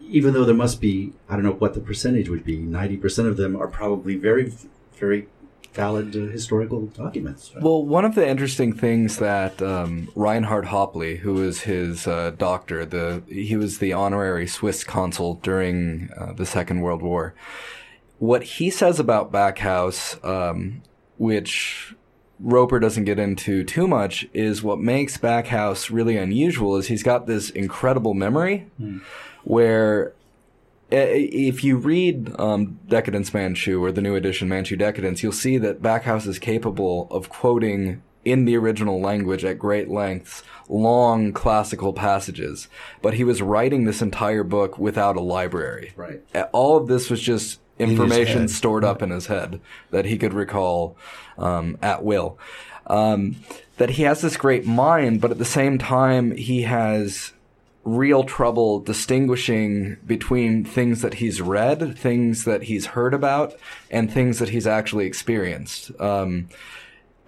[0.00, 2.58] Even though there must be, I don't know what the percentage would be.
[2.58, 4.52] Ninety percent of them are probably very,
[4.98, 5.28] very
[5.72, 7.52] valid uh, historical documents.
[7.54, 7.62] right?
[7.62, 12.84] Well, one of the interesting things that um, Reinhard Hoeppli, who was his uh, doctor,
[12.84, 17.34] the he was the honorary Swiss consul during uh, the Second World War.
[18.18, 20.82] What he says about Backhouse, um,
[21.16, 21.94] which
[22.42, 26.76] Roper doesn't get into too much, is what makes Backhouse really unusual.
[26.76, 28.66] Is he's got this incredible memory,
[29.44, 30.12] where
[30.90, 35.80] if you read um, Decadence Manchu or the new edition Manchu Decadence, you'll see that
[35.80, 42.68] Backhouse is capable of quoting in the original language at great lengths long classical passages.
[43.00, 45.92] But he was writing this entire book without a library.
[45.96, 46.22] Right.
[46.52, 48.50] All of this was just information head.
[48.50, 50.96] stored up in his head that he could recall
[51.38, 52.38] um, at will.
[52.86, 53.36] Um,
[53.78, 57.32] that he has this great mind, but at the same time, he has
[57.84, 63.54] real trouble distinguishing between things that he's read, things that he's heard about,
[63.90, 65.90] and things that he's actually experienced.
[66.00, 66.48] Um,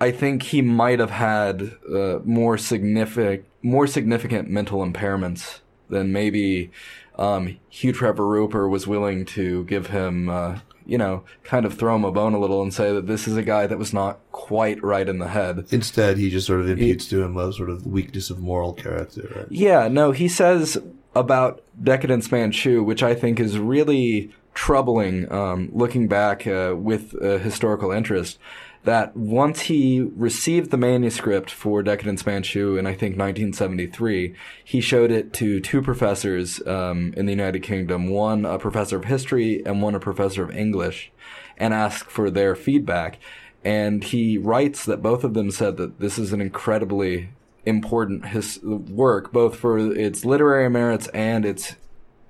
[0.00, 6.70] I think he might have had uh, more significant, more significant mental impairments than maybe
[7.16, 10.28] um, Hugh Trevor Roper was willing to give him.
[10.28, 13.26] Uh, you know, kind of throw him a bone a little and say that this
[13.26, 15.66] is a guy that was not quite right in the head.
[15.70, 19.30] Instead, he just sort of imputes to him a sort of weakness of moral character.
[19.34, 19.46] Right?
[19.50, 20.78] Yeah, no, he says
[21.14, 27.38] about Decadence Manchu, which I think is really troubling um, looking back uh, with uh,
[27.38, 28.38] historical interest,
[28.84, 35.10] that once he received the manuscript for Decadence Manchu in, I think, 1973, he showed
[35.10, 39.80] it to two professors um, in the United Kingdom, one a professor of history and
[39.80, 41.10] one a professor of English,
[41.56, 43.18] and asked for their feedback.
[43.64, 47.30] And he writes that both of them said that this is an incredibly
[47.64, 51.76] important his work, both for its literary merits and its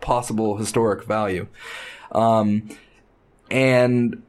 [0.01, 1.49] possible historic value.
[2.13, 2.69] Um,
[3.51, 4.23] and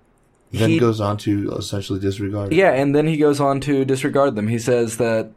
[0.60, 2.54] Then he goes on to essentially disregard.
[2.54, 4.48] yeah, and then he goes on to disregard them.
[4.48, 5.32] He says that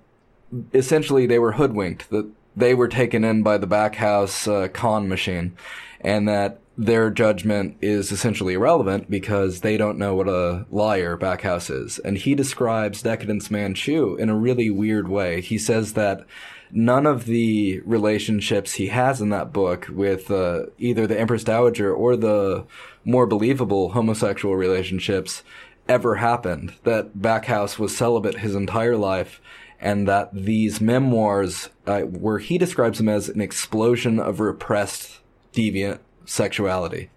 [0.73, 5.57] essentially they were hoodwinked, that they were taken in by the backhouse uh, con machine,
[6.01, 11.71] and that their judgment is essentially irrelevant because they don't know what a liar backhouse
[11.71, 11.99] is.
[11.99, 15.41] And he describes Decadence Manchu in a really weird way.
[15.41, 16.25] He says that
[16.71, 21.93] none of the relationships he has in that book with uh, either the Empress Dowager
[21.93, 22.65] or the
[23.05, 25.43] more believable homosexual relationships
[25.89, 26.75] ever happened.
[26.85, 29.41] That Backhouse was celibate his entire life,
[29.81, 35.21] and that these memoirs, uh, where he describes them as an explosion of repressed,
[35.53, 37.11] deviant sexuality,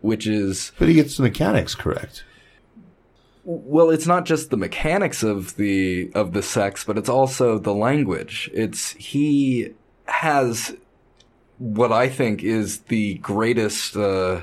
[0.00, 2.24] which is But he gets the mechanics correct.
[3.44, 7.74] Well, it's not just the mechanics of the of the sex, but it's also the
[7.74, 8.50] language.
[8.52, 9.74] It's he
[10.06, 10.76] has
[11.58, 14.42] what I think is the greatest, uh,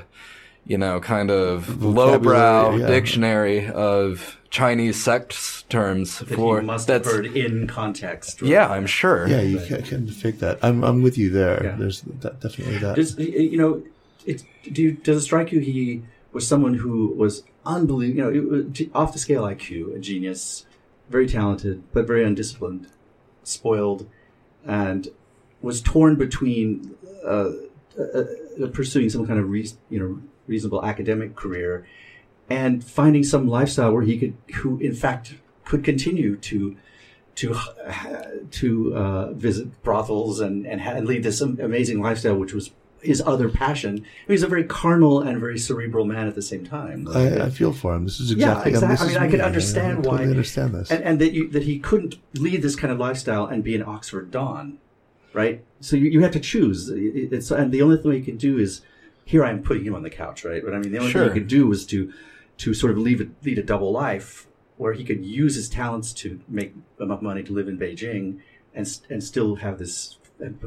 [0.66, 2.86] you know, kind of lowbrow yeah.
[2.86, 8.42] dictionary of Chinese sex terms that for you must have that's heard in context.
[8.42, 8.50] right?
[8.50, 9.26] yeah, I'm sure.
[9.28, 10.58] Yeah, you can't, can't fake that.
[10.62, 11.62] I'm I'm with you there.
[11.64, 11.76] Yeah.
[11.76, 12.96] There's that, definitely that.
[12.96, 13.82] Does you know?
[14.26, 18.34] It, do you, does it strike you he was someone who was unbelievable?
[18.34, 20.66] You know, it off the scale IQ, a genius,
[21.08, 22.88] very talented, but very undisciplined,
[23.42, 24.08] spoiled,
[24.64, 25.08] and
[25.60, 27.50] was torn between uh,
[27.98, 28.02] uh,
[28.62, 31.86] uh, pursuing some kind of rea- you know reasonable academic career
[32.48, 36.76] and finding some lifestyle where he could, who in fact could continue to
[37.36, 37.56] to
[38.50, 42.70] to uh, visit brothels and and, ha- and lead this amazing lifestyle, which was
[43.02, 44.04] his other passion.
[44.26, 47.08] He's a very carnal and very cerebral man at the same time.
[47.08, 48.04] I, I feel for him.
[48.04, 48.72] This is exactly.
[48.72, 49.06] yeah, exactly.
[49.06, 49.30] I mean, I me.
[49.30, 50.16] can understand I why.
[50.18, 50.90] totally understand this.
[50.90, 53.82] and, and that you that he couldn't lead this kind of lifestyle and be an
[53.82, 54.78] Oxford Don,
[55.32, 55.64] right?
[55.80, 56.90] So you, you have to choose.
[56.92, 58.82] It's and the only thing you can do is
[59.24, 60.62] here I'm putting him on the couch, right?
[60.64, 61.22] But I mean, the only Sure.
[61.26, 62.12] thing you could do was to
[62.58, 66.12] to sort of leave it, lead a double life where he could use his talents
[66.12, 68.40] to make enough money to live in Beijing
[68.74, 70.18] and and still have this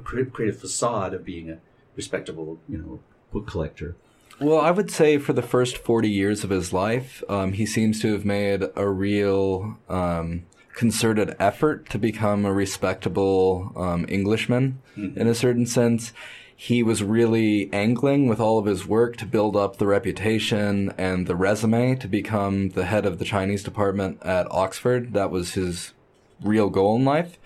[0.04, 1.58] cre- creative facade of being a
[1.96, 3.00] respectable, you know,
[3.32, 3.96] book collector.
[4.40, 8.02] Well, I would say for the first 40 years of his life, um, he seems
[8.02, 14.82] to have made a real um, concerted effort to become a respectable um, Englishman
[15.16, 16.14] in a certain sense.
[16.56, 21.28] He was really angling with all of his work to build up the reputation and
[21.28, 25.14] the resume to become the head of the Chinese department at Oxford.
[25.14, 25.94] That was his
[26.42, 27.38] real goal in life.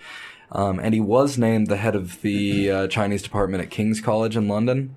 [0.52, 4.36] Um, and he was named the head of the uh, Chinese department at King's College
[4.36, 4.96] in London.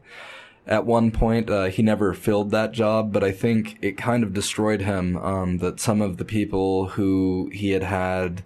[0.67, 4.33] at one point, uh, he never filled that job, but I think it kind of
[4.33, 5.17] destroyed him.
[5.17, 8.43] Um, that some of the people who he had had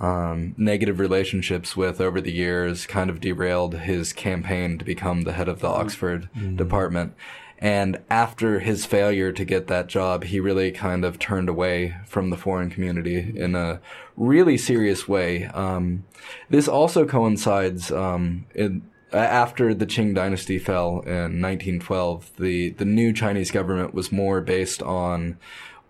[0.00, 5.32] um, negative relationships with over the years kind of derailed his campaign to become the
[5.32, 7.14] head of the Oxford department.
[7.58, 12.30] And after his failure to get that job, he really kind of turned away from
[12.30, 13.80] the foreign community in a
[14.16, 15.46] really serious way.
[15.46, 16.04] Um,
[16.50, 22.36] this also coincides um, in, after the Qing dynasty fell in 1912.
[22.38, 25.38] The the new Chinese government was more based on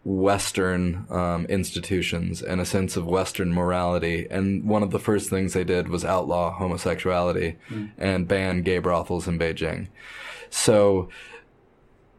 [0.04, 4.26] Western um, institutions and a sense of Western morality.
[4.30, 7.56] And one of the first things they did was outlaw homosexuality
[7.96, 9.88] and ban gay brothels in Beijing.
[10.50, 11.08] So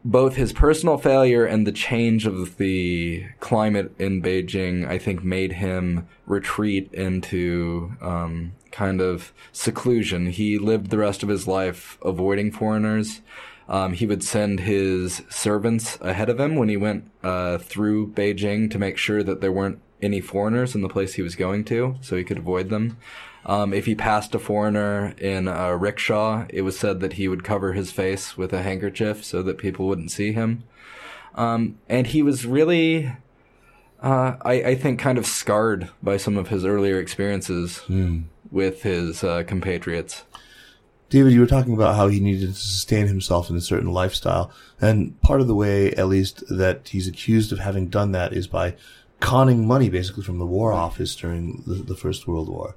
[0.04, 5.52] both his personal failure and the change of the climate in Beijing, I think, made
[5.52, 10.26] him retreat into um, kind of seclusion.
[10.26, 13.22] He lived the rest of his life avoiding foreigners.
[13.66, 18.70] Um, he would send his servants ahead of him when he went uh, through Beijing
[18.72, 21.96] to make sure that there weren't any foreigners in the place he was going to,
[22.02, 22.98] so he could avoid them.
[23.46, 27.44] Um, if he passed a foreigner in a rickshaw, it was said that he would
[27.44, 30.64] cover his face with a handkerchief so that people wouldn't see him.
[31.34, 33.12] Um, and he was really,
[34.02, 37.82] uh, I, I think, kind of scarred by some of his earlier experiences
[38.50, 40.24] with his uh, compatriots.
[41.10, 44.50] David, you were talking about how he needed to sustain himself in a certain lifestyle.
[44.80, 48.46] And part of the way, at least, that he's accused of having done that is
[48.46, 48.74] by
[49.20, 52.74] conning money basically from the War Office during the, the First World War.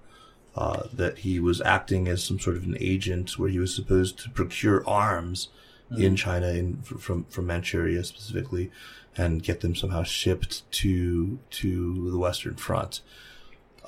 [0.58, 4.18] Uh, that he was acting as some sort of an agent where he was supposed
[4.18, 5.50] to procure arms
[5.96, 8.72] in China, in, from, from Manchuria specifically,
[9.16, 13.02] and get them somehow shipped to, to the Western Front.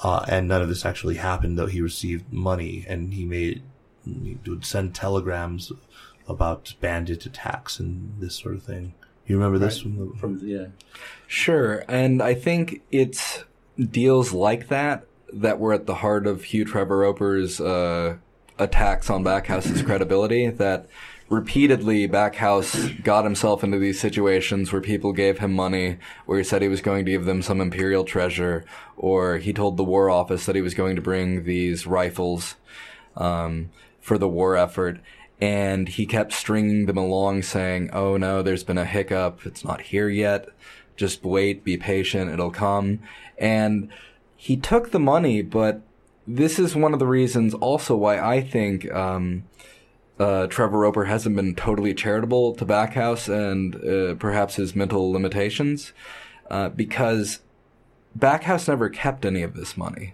[0.03, 3.63] Uh, and none of this actually happened, though he received money and he made,
[4.05, 5.71] he would send telegrams
[6.27, 8.93] about bandit attacks and this sort of thing.
[9.25, 10.67] You remember this from the, From yeah,
[11.25, 13.43] Sure, and I think it
[13.79, 18.17] deals like that that were at the heart of Hugh Trevor Roper's uh,
[18.57, 20.49] attacks on Backhouse's credibility.
[20.49, 20.87] That
[21.29, 26.61] repeatedly Backhouse got himself into these situations where people gave him money, where he said
[26.61, 28.65] he was going to give them some imperial treasure,
[28.97, 32.55] or he told the War Office that he was going to bring these rifles
[33.15, 33.69] um,
[34.01, 34.99] for the war effort.
[35.41, 39.45] And he kept stringing them along saying, Oh no, there's been a hiccup.
[39.45, 40.49] It's not here yet.
[40.97, 42.29] Just wait, be patient.
[42.29, 42.99] It'll come.
[43.37, 43.89] And
[44.41, 45.81] he took the money, but
[46.25, 49.43] this is one of the reasons also why I think, um,
[50.17, 55.91] uh, Trevor Roper hasn't been totally charitable to Backhouse and uh, perhaps his mental limitations,
[56.49, 57.41] uh, because
[58.17, 60.13] Backhouse never kept any of this money.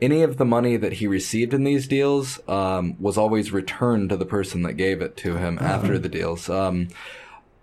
[0.00, 4.16] Any of the money that he received in these deals um, was always returned to
[4.16, 6.48] the person that gave it to him after the deals.
[6.48, 6.88] Um,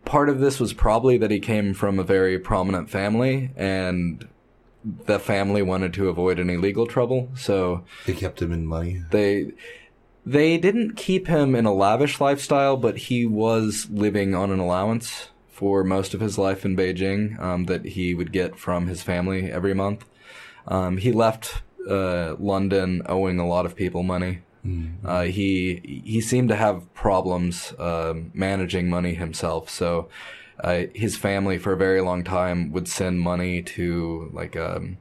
[0.05, 4.27] part of this was probably that he came from a very prominent family and
[5.05, 7.29] the family wanted to avoid any legal trouble.
[7.35, 9.03] So they kept him in money.
[9.11, 9.51] they
[10.25, 15.29] they didn't keep him in a lavish lifestyle, but he was living on an allowance
[15.47, 19.51] for most of his life in Beijing um, that he would get from his family
[19.51, 20.03] every month.
[20.67, 24.41] Um, he left uh, London owing a lot of people money.
[25.05, 30.09] Uh, he he seemed to have problems um managing money himself, so
[30.59, 34.97] uh, his family for a very long time would send money to like um,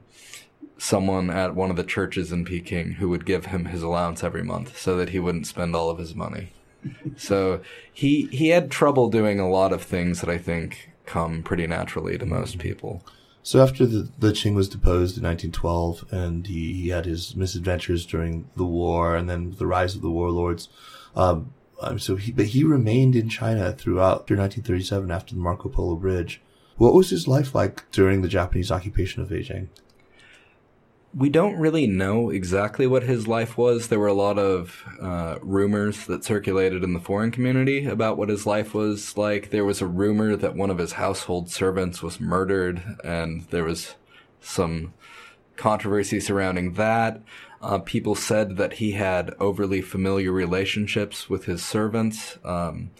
[0.77, 4.43] someone at one of the churches in Peking who would give him his allowance every
[4.43, 6.51] month so that he wouldn't spend all of his money.
[7.17, 11.67] so he he had trouble doing a lot of things that I think come pretty
[11.67, 13.03] naturally to most people.
[13.43, 18.03] So after the, the Qing was deposed in 1912, and he, he had his misadventures
[18.03, 20.67] during the war, and then the rise of the warlords.
[21.15, 25.69] Um, um, so he, but he remained in China throughout through 1937 after the Marco
[25.69, 26.41] Polo Bridge.
[26.77, 29.67] What was his life like during the Japanese occupation of Beijing?
[31.13, 33.87] We don't really know exactly what his life was.
[33.87, 38.27] There were a lot of uh, rumors that circulated in the foreign community about what
[38.27, 39.49] his life was like.
[39.49, 43.95] There was a rumor that one of his household servants was murdered, and there was
[44.41, 44.93] some
[45.55, 47.21] controversy surrounding that.
[47.61, 52.91] Uh, people said that he had overly familiar relationships with his servants, um,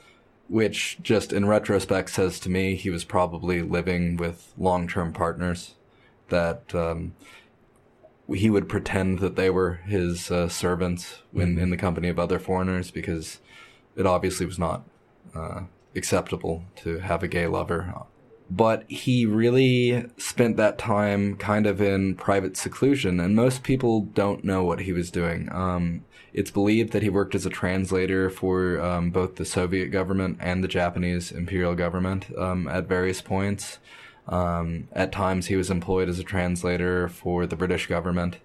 [0.47, 5.75] which just in retrospect says to me he was probably living with long term partners
[6.29, 6.73] that.
[6.73, 7.13] Um,
[8.33, 12.39] he would pretend that they were his uh, servants when in the company of other
[12.39, 13.39] foreigners because
[13.95, 14.83] it obviously was not
[15.35, 15.61] uh,
[15.95, 17.93] acceptable to have a gay lover
[18.49, 24.43] but he really spent that time kind of in private seclusion, and most people don't
[24.43, 25.49] know what he was doing.
[25.51, 30.37] Um, it's believed that he worked as a translator for um, both the Soviet government
[30.41, 33.79] and the Japanese imperial government um, at various points.
[34.27, 38.37] Um, at times, he was employed as a translator for the British government.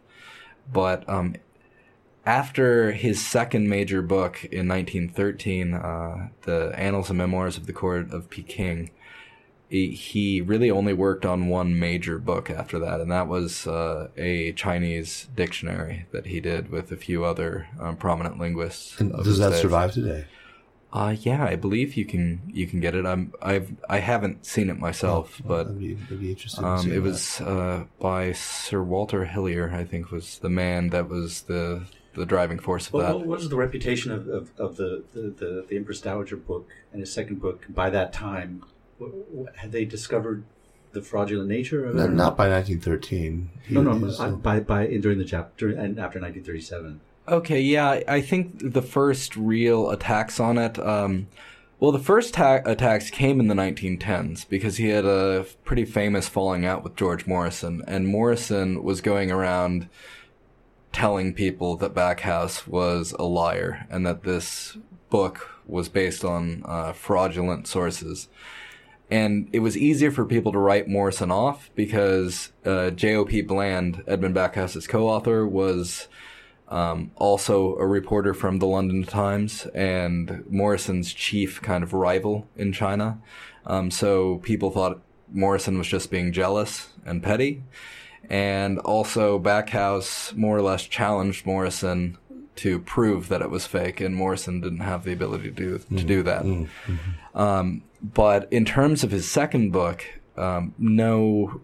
[0.72, 1.34] But um,
[2.24, 8.12] after his second major book in 1913, uh, The Annals and Memoirs of the Court
[8.12, 8.90] of Peking,
[9.70, 14.52] he really only worked on one major book after that, and that was uh, a
[14.52, 19.00] Chinese dictionary that he did with a few other um, prominent linguists.
[19.00, 19.60] And does that day.
[19.60, 20.26] survive today?
[20.92, 23.06] Uh, yeah, I believe you can you can get it.
[23.06, 26.64] I'm I've I haven't seen it myself, but That'd be, that'd be interesting.
[26.64, 27.02] um, it that.
[27.02, 31.82] was uh, by Sir Walter Hillier, I think, was the man that was the
[32.14, 33.18] the driving force of Well, that.
[33.18, 37.00] what was the reputation of, of, of the, the, the, the Empress Dowager book and
[37.00, 38.64] his second book by that time?
[39.00, 39.04] Wh-
[39.44, 40.44] wh- Had they discovered
[40.92, 41.98] the fraudulent nature of it?
[41.98, 43.50] No, or not by 1913.
[43.66, 47.00] He- No, no, he I- by, by during the chapter and after 1937.
[47.28, 50.78] Okay, yeah, I- I think the first real attacks on it.
[50.78, 51.28] Um,
[51.78, 56.28] well, the first ta- attacks came in the 1910s because he had a pretty famous
[56.28, 59.88] falling out with George Morrison, and Morrison was going around
[60.92, 64.76] telling people that Backhouse was a liar and that this
[65.08, 68.28] book was based on uh, fraudulent sources.
[69.10, 73.42] And it was easier for people to write Morrison off because uh, J.O.P.
[73.42, 76.06] Bland, Edmund Backhouse's co-author, was
[76.68, 82.72] um, also a reporter from the London Times and Morrison's chief kind of rival in
[82.72, 83.20] China.
[83.66, 85.02] Um, so people thought
[85.32, 87.64] Morrison was just being jealous and petty.
[88.28, 92.16] And also, Backhouse more or less challenged Morrison
[92.60, 96.04] to prove that it was fake, and Morrison didn't have the ability to do, to
[96.04, 96.44] do that.
[97.34, 100.04] Um, but in terms of his second book,
[100.36, 101.60] um, no,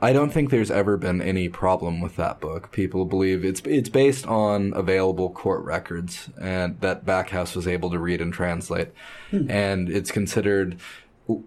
[0.00, 2.70] I don't think there's ever been any problem with that book.
[2.72, 7.98] People believe it's it's based on available court records and that Backhouse was able to
[7.98, 8.88] read and translate,
[9.48, 10.78] and it's considered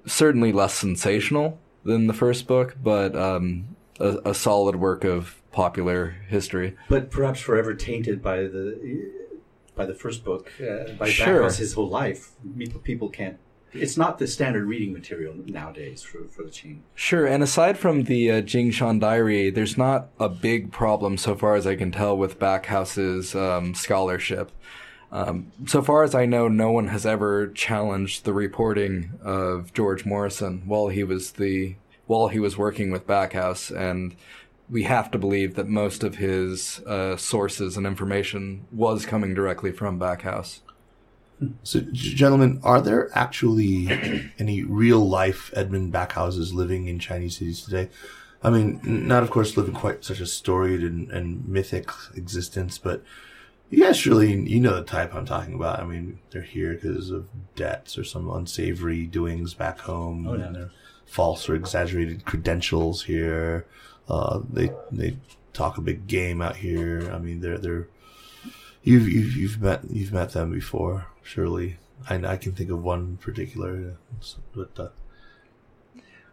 [0.05, 6.15] certainly less sensational than the first book, but um, a, a solid work of popular
[6.27, 6.75] history.
[6.89, 9.11] But perhaps forever tainted by the
[9.75, 11.41] by the first book, uh, by Sure.
[11.41, 12.31] Backhouse his whole life.
[12.57, 13.37] People, people can't.
[13.73, 16.79] It's not the standard reading material nowadays for, for the Qing.
[16.93, 21.35] Sure, and aside from the uh, Jing Shan Diary, there's not a big problem so
[21.35, 24.51] far as I can tell with Backhouse's um, scholarship.
[25.09, 30.05] Um, so far as I know, no one has ever challenged the reporting of George
[30.05, 31.75] Morrison while he was the
[32.07, 34.15] while he was working with Backhouse, and
[34.71, 39.71] we have to believe that most of his uh, sources and information was coming directly
[39.71, 40.61] from Backhouse.
[41.63, 47.89] So, gentlemen, are there actually any real life Edmund Backhouses living in Chinese cities today?
[48.43, 53.03] I mean, not of course living quite such a storied and, and mythic existence, but
[53.69, 55.79] you guys surely you know the type I'm talking about.
[55.79, 60.27] I mean, they're here because of debts or some unsavory doings back home.
[60.27, 60.45] Oh, yeah.
[60.45, 60.69] and
[61.11, 63.65] false or exaggerated credentials here.
[64.07, 65.17] Uh, they they
[65.53, 67.09] talk a big game out here.
[67.13, 67.87] I mean, they're they're
[68.83, 71.77] You've you've you've met you've met them before, surely.
[72.09, 73.97] I I can think of one particular,
[74.55, 74.89] but uh,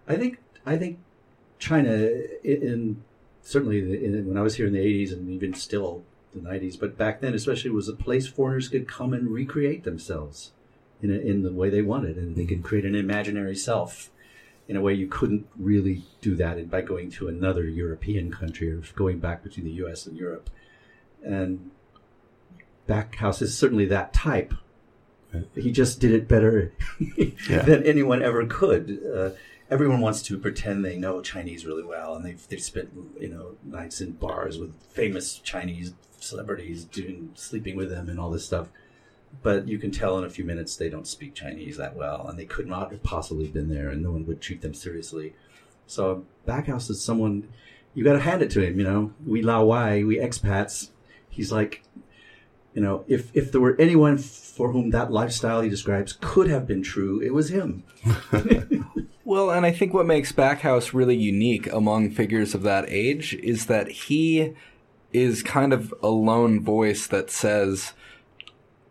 [0.07, 0.99] I think I think
[1.59, 3.05] China, in, in
[3.43, 6.05] certainly in, when I was here in the '80s and even still
[6.35, 10.53] the '90s, but back then especially was a place foreigners could come and recreate themselves
[11.03, 14.11] in a, in the way they wanted, and they could create an imaginary self
[14.69, 18.83] in a way you couldn't really do that by going to another European country or
[18.95, 20.07] going back between the U.S.
[20.07, 20.51] and Europe.
[21.25, 21.71] And
[22.89, 24.55] Backhouse is certainly that type.
[25.55, 26.73] He just did it better
[27.49, 27.63] Yeah.
[27.63, 28.99] than anyone ever could.
[29.15, 29.31] Uh,
[29.71, 32.91] everyone wants to pretend they know Chinese really well, and they've they've spent
[33.21, 38.31] you know nights in bars with famous Chinese celebrities, doing sleeping with them and all
[38.31, 38.69] this stuff.
[39.43, 42.39] But you can tell in a few minutes they don't speak Chinese that well, and
[42.39, 45.35] they could not have possibly been there, and no one would treat them seriously.
[45.87, 47.49] So Backhouse is someone
[47.95, 48.79] you got to hand it to him.
[48.79, 50.91] You know, we Lao Wai, we expats.
[51.29, 51.83] He's like,
[52.75, 56.67] you know, if if there were anyone for whom that lifestyle he describes could have
[56.67, 57.85] been true, it was him.
[59.29, 63.67] Well, and I think what makes Backhouse really unique among figures of that age is
[63.67, 64.55] that he
[65.13, 67.93] is kind of a lone voice that says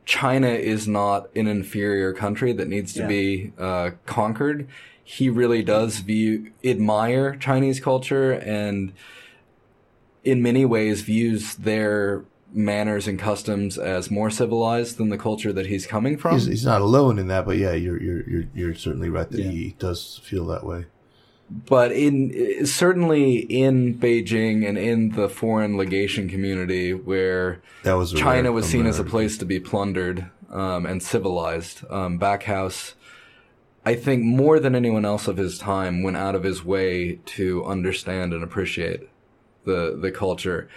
[0.08, 3.08] China is not an inferior country that needs to Yeah.
[3.08, 4.66] be uh, conquered.
[5.04, 8.94] He really does view admire Chinese culture and
[10.24, 15.66] in many ways views their manners and customs as more civilized than the culture that
[15.66, 16.36] he's coming from.
[16.36, 17.46] he's, he's not alone in that.
[17.46, 19.52] But yeah, you're you're you're, you're certainly right that Yeah.
[19.52, 20.86] he does feel that way.
[21.50, 28.52] But in certainly in Beijing and in the foreign legation community where That was China
[28.52, 31.84] was seen as a place to be plundered um, and civilized.
[31.90, 32.94] Um, Backhouse,
[33.86, 37.64] I think, more than anyone else of his time, went out of his way to
[37.66, 39.08] understand and appreciate
[39.66, 40.70] the the culture.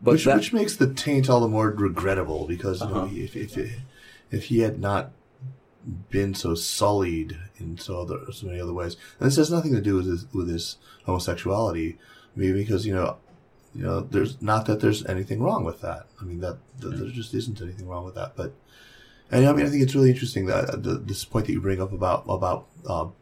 [0.00, 3.14] But which, that, which makes the taint all the more regrettable because you know, Uh-huh.
[3.14, 3.56] if, if
[4.30, 5.10] if he had not
[6.10, 9.80] been so sullied in so other so many other ways, and this has nothing to
[9.80, 11.98] do with his, with his homosexuality,
[12.36, 13.16] maybe because you know,
[13.74, 16.06] you know, there's not that there's anything wrong with that.
[16.20, 18.54] I mean that, that there just isn't anything wrong with that, but.
[19.30, 21.60] And I mean, I think it's really interesting that uh, the, this point that you
[21.60, 23.12] bring up about about um,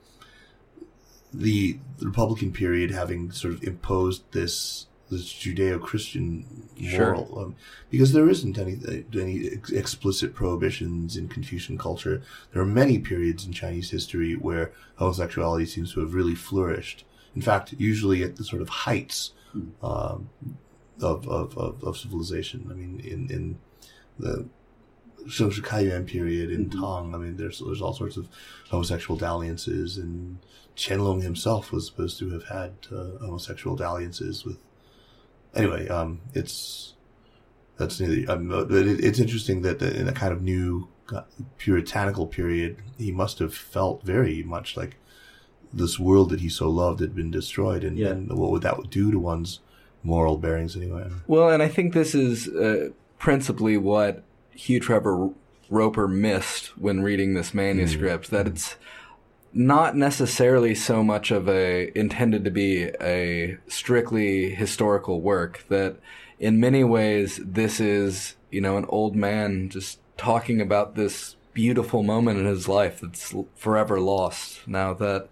[1.35, 6.45] the Republican period having sort of imposed this this Judeo-Christian
[6.81, 7.15] Sure.
[7.15, 7.55] moral, um,
[7.91, 8.77] because there isn't any
[9.15, 12.23] any ex- explicit prohibitions in Confucian culture.
[12.53, 17.05] There are many periods in Chinese history where homosexuality seems to have really flourished.
[17.35, 19.33] In fact, usually at the sort of heights
[19.83, 20.29] um,
[21.01, 22.67] of, of, of of civilization.
[22.71, 23.59] I mean, in in
[24.19, 24.47] the
[25.27, 28.29] Shengshi Kaiyuan period in Tang, I mean, there's there's all sorts of
[28.71, 30.39] homosexual dalliances, and
[30.77, 34.59] Qianlong himself was supposed to have had uh, homosexual dalliances with.
[35.57, 36.95] Anyway, um, it's
[37.79, 38.31] that's neither.
[38.31, 41.23] Um, it, it's interesting that in a kind of new uh,
[41.59, 44.97] puritanical period, he must have felt very much like
[45.73, 48.09] this world that he so loved had been destroyed, and, Yeah.
[48.11, 49.61] and what would that do to one's
[50.03, 51.09] moral bearings anyway?
[51.27, 54.23] Well, and I think this is uh, principally what
[54.55, 55.31] Hugh Trevor
[55.69, 58.31] Roper missed when reading this manuscript.
[58.31, 58.77] That it's
[59.57, 65.65] not necessarily so much of a intended to be a strictly historical work.
[65.69, 65.97] That
[66.39, 72.03] in many ways this is you know an old man just talking about this beautiful
[72.03, 75.29] moment in his life that's forever lost now that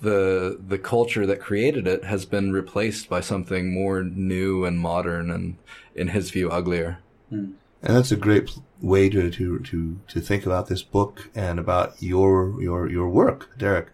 [0.00, 5.30] the the culture that created it has been replaced by something more new and modern
[5.30, 5.58] and
[5.94, 6.98] in his view uglier
[7.28, 7.50] hmm.
[7.82, 8.50] And that's a great
[8.80, 13.56] way to, to, to, to think about this book and about your, your, your work,
[13.58, 13.88] Derek.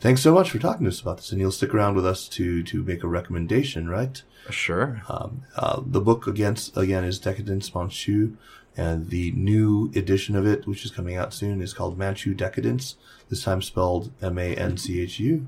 [0.00, 2.28] Thanks so much for talking to us about this, and you'll stick around with us
[2.30, 4.20] to, to make a recommendation, right?
[4.50, 8.36] sure Um, uh, the book against, again is Decadence Manchu,
[8.76, 12.96] and the new edition of it, which is coming out soon, is called Manchu Decadence,
[13.28, 15.46] this time spelled M-A-N-C-H-U.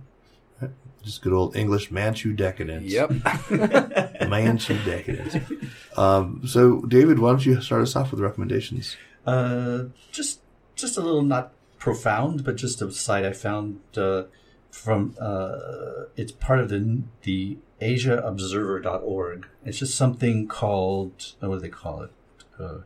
[1.05, 1.11] Right?
[1.11, 2.85] Just good old English Manchu Decadence.
[2.91, 3.11] yep
[4.29, 5.37] Manchu Decadence.
[5.97, 8.97] Um, so, David, why don't you start us off with recommendations?
[9.27, 10.41] Uh, just
[10.77, 14.25] just a little not profound, but just a site I found uh,
[14.71, 15.15] from.
[15.21, 19.47] Uh, it's part of the the AsiaObserver.org.
[19.65, 22.11] It's just something called uh, what do they call it?
[22.59, 22.79] Uh,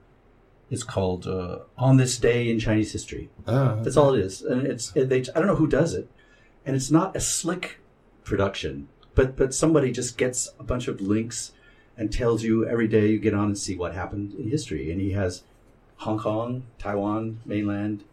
[0.70, 3.30] it's called uh, On This Day in Chinese History.
[3.46, 5.20] Ah, That's all it is, and it's it, they.
[5.20, 6.10] I don't know who does it,
[6.66, 7.78] and it's not a slick
[8.28, 11.52] production, but but somebody just gets a bunch of links
[11.96, 15.00] and tells you every day you get on and see what happened in history, and
[15.00, 15.42] he has
[15.96, 18.04] Hong Kong, Taiwan, mainland,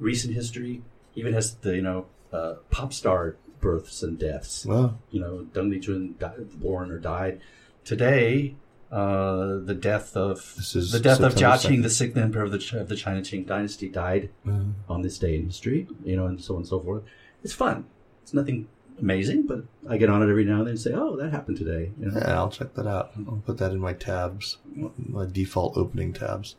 [0.00, 0.82] recent history,
[1.14, 4.66] even has the you know uh, pop star births and deaths.
[4.66, 4.98] Wow.
[5.12, 7.40] You know, Deng Lijun died, born or died
[7.84, 8.56] today.
[8.90, 12.42] Uh, the death of This is the death of September Jia Qing, the sixth emperor
[12.42, 14.72] of the of the China Qing dynasty, died Mhm.
[14.88, 15.86] on this day in history.
[16.04, 17.02] You know, and so on and so forth.
[17.44, 17.86] It's fun.
[18.22, 18.68] It's nothing
[19.00, 21.58] amazing, but I get on it every now and then and say, "Oh, that happened
[21.58, 22.20] today." You know?
[22.20, 23.12] Yeah, I'll check that out.
[23.26, 24.58] I'll put that in my tabs,
[24.96, 26.56] my default opening tabs.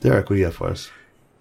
[0.00, 0.90] Derek, what do you have for us?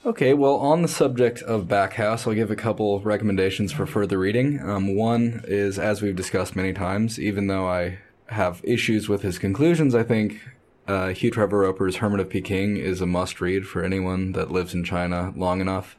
[0.03, 4.59] Okay, well, on the subject of Backhouse, I'll give a couple recommendations for further reading.
[4.59, 9.37] Um, one is, as we've discussed many times, even though I have issues with his
[9.37, 10.39] conclusions, I think
[10.87, 14.73] uh, Hugh Trevor Roper's Hermit of Peking is a must read for anyone that lives
[14.73, 15.97] in China long enough.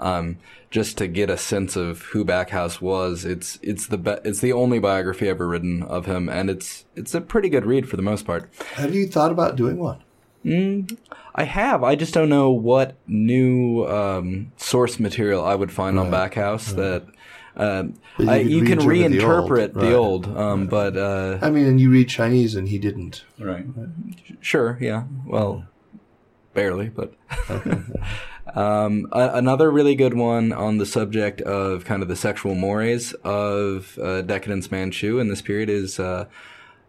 [0.00, 0.38] Um,
[0.70, 4.52] just to get a sense of who Backhouse was, it's it's the be- it's the
[4.52, 8.02] only biography ever written of him, and it's it's a pretty good read for the
[8.02, 8.48] most part.
[8.74, 10.00] Have you thought about doing one?
[11.34, 11.84] I have.
[11.84, 17.06] I just don't know what new um, source material I would find on Backhouse that
[17.56, 20.36] um, But you I, you can reinterpret reinterpret the old, the right.
[20.36, 23.24] old, um, but uh, I mean, and you read Chinese, and he didn't.
[23.38, 23.66] Right.
[24.40, 25.04] sure, yeah.
[25.26, 25.66] Well,
[26.54, 27.12] barely, but.
[28.54, 33.12] Um, a- another really good one on the subject of kind of the sexual mores
[33.24, 36.26] of uh, decadence Manchu in this period is uh,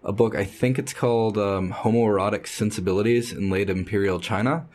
[0.04, 0.36] a book.
[0.36, 4.66] I think it's called um, Homoerotic Sensibilities in Late Imperial China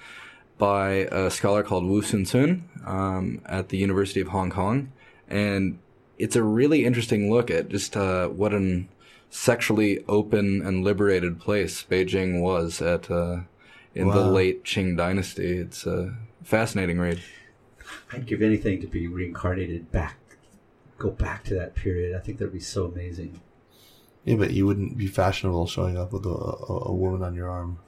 [0.58, 4.92] by a scholar called Wu Cuncun um, at the University of Hong Kong,
[5.28, 5.78] and
[6.18, 8.88] it's a really interesting look at just uh, what an
[9.28, 13.40] sexually open and liberated place Beijing was at uh,
[13.94, 15.58] in the late Qing dynasty.
[15.58, 16.16] It's a
[16.46, 17.22] fascinating read.
[18.12, 20.16] I'd give anything to be reincarnated back
[20.98, 22.16] go back to that period.
[22.16, 23.40] I think that'd be so amazing.
[24.24, 27.48] Yeah, but you wouldn't be fashionable showing up with a, a, a woman on your
[27.48, 27.78] arm.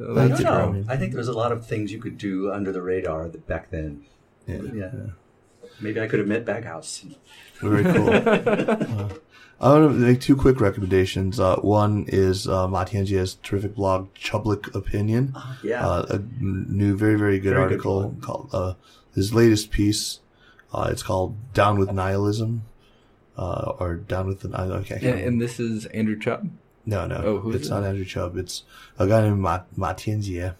[0.00, 0.84] I don't know.
[0.88, 3.70] I think there's a lot of things you could do under the radar that back
[3.70, 4.04] then.
[4.46, 4.90] Yeah, Yeah.
[5.80, 7.04] Maybe I could have met Backhouse.
[7.60, 8.08] very cool.
[9.27, 9.27] Uh,
[9.60, 11.40] I want to make two quick recommendations.
[11.40, 12.68] Uh, one is uh,
[13.42, 15.34] terrific blog, Chublic Opinion.
[15.64, 15.84] Yeah.
[15.86, 18.22] Uh, a new, very, very good Very article blog.
[18.22, 18.74] called uh,
[19.14, 20.20] his latest piece.
[20.72, 22.62] Uh, it's called "Down with Nihilism,"
[23.36, 26.50] uh, or "Down with the." Okay, Yeah, and this is Andrew Chubb.
[26.86, 27.70] no, no, Oh, who is it's it?
[27.70, 28.36] not Andrew Chubb.
[28.36, 28.62] It's
[28.98, 30.54] a guy named Ma, Ma Tianjie.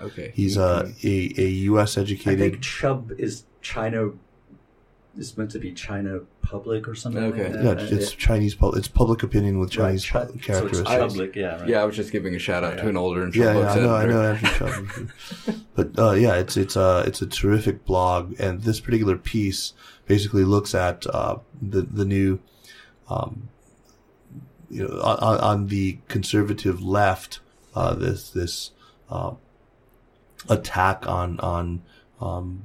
[0.00, 0.32] Okay.
[0.34, 1.98] He's uh, a a U.S.
[1.98, 2.40] educated.
[2.40, 4.10] I think Chubb is China.
[5.18, 7.22] Is meant to be China public or something.
[7.24, 7.44] Okay.
[7.44, 7.64] Like that.
[7.80, 8.54] yeah, it's Chinese.
[8.54, 10.88] pub- It's public opinion with right, Chinese Chub- so it's characteristics.
[10.90, 11.68] Chublic, yeah, right.
[11.68, 13.70] Yeah, I was just giving a shout out to an older and Yeah, Chubb yeah,
[13.72, 15.56] I know, I know Andrew Chubb.
[15.74, 19.72] but uh, yeah, it's it's uh it's a terrific blog, and this particular piece
[20.06, 22.38] basically looks at uh, the the new,
[23.08, 23.48] um,
[24.70, 27.40] you know, on, on the conservative left,
[27.74, 28.70] uh, this this
[29.10, 29.32] uh,
[30.48, 31.82] attack on on
[32.20, 32.64] um,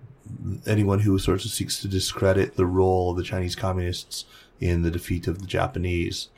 [0.65, 4.25] anyone who sort of seeks to discredit the role of the Chinese communists
[4.59, 6.29] in the defeat of the Japanese.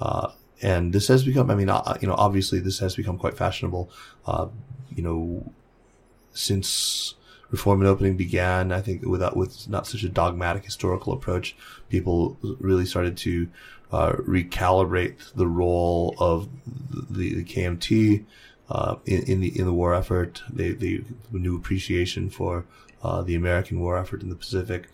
[0.00, 0.30] Uh,
[0.60, 3.90] and this has become, I mean, uh, you know, obviously this has become quite fashionable.
[4.26, 4.48] Uh,
[4.94, 5.52] you know,
[6.32, 7.14] since
[7.50, 11.56] reform and opening began, I think without, with not such a dogmatic historical approach,
[11.88, 13.48] people really started to,
[13.90, 16.48] uh, recalibrate the role of
[17.10, 18.24] the, the KMT,
[18.70, 20.42] uh, in, in the, in the war effort.
[20.50, 22.64] They, they, new appreciation for,
[23.02, 24.88] uh, the American war effort in the Pacific.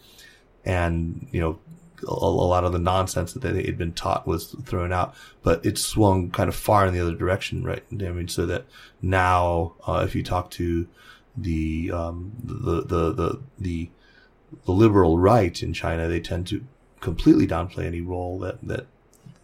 [0.64, 1.58] And, you know,
[2.06, 5.64] a, a lot of the nonsense that they had been taught was thrown out, but
[5.64, 7.84] it swung kind of far in the other direction, right?
[7.90, 8.66] I mean, so that
[9.02, 10.86] now, uh, if you talk to
[11.36, 13.90] the, um, the, the, the, the,
[14.64, 16.64] the liberal right in China, they tend to
[17.00, 18.86] completely downplay any role that, that,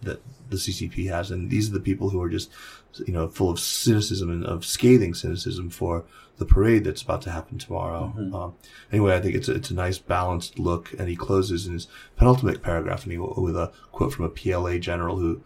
[0.02, 1.30] that the CCP has.
[1.30, 2.50] And these are the people who are just,
[3.06, 6.04] you know, full of cynicism and of scathing cynicism for
[6.38, 8.12] the parade that's about to happen tomorrow.
[8.34, 8.54] Um,
[8.90, 10.92] anyway, I think it's a, it's a nice balanced look.
[10.98, 14.78] And he closes in his penultimate paragraph and he, with a quote from a PLA
[14.78, 15.42] general who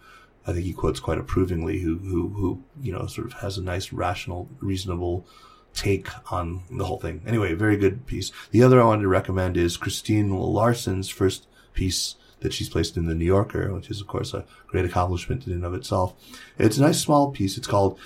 [0.47, 3.63] I think he quotes quite approvingly, who, who, who, you know, sort of has a
[3.63, 5.27] nice, rational, reasonable
[5.75, 7.23] take on the whole thing.
[7.27, 8.33] Anyway, very good piece.
[8.51, 13.07] The other I wanted to recommend is Christina Larson's first piece that she's placed in
[13.07, 16.15] the New Yorker, which is of course a great accomplishment in and of itself.
[16.57, 17.59] It's a nice small piece.
[17.59, 17.99] It's called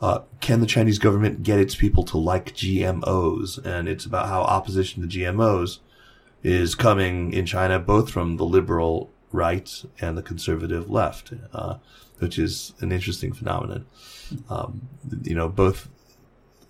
[0.00, 4.42] uh, "Can the Chinese Government Get Its People to Like GMOs?" and it's about how
[4.42, 5.78] opposition to GMOs
[6.42, 11.76] is coming in China, both from the liberal right and the conservative left, uh,
[12.18, 13.86] which is an interesting phenomenon.
[14.48, 14.88] Um,
[15.22, 15.88] you know, both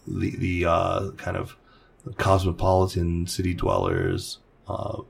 [0.07, 1.57] the the uh, kind of
[2.17, 5.03] cosmopolitan city dwellers uh,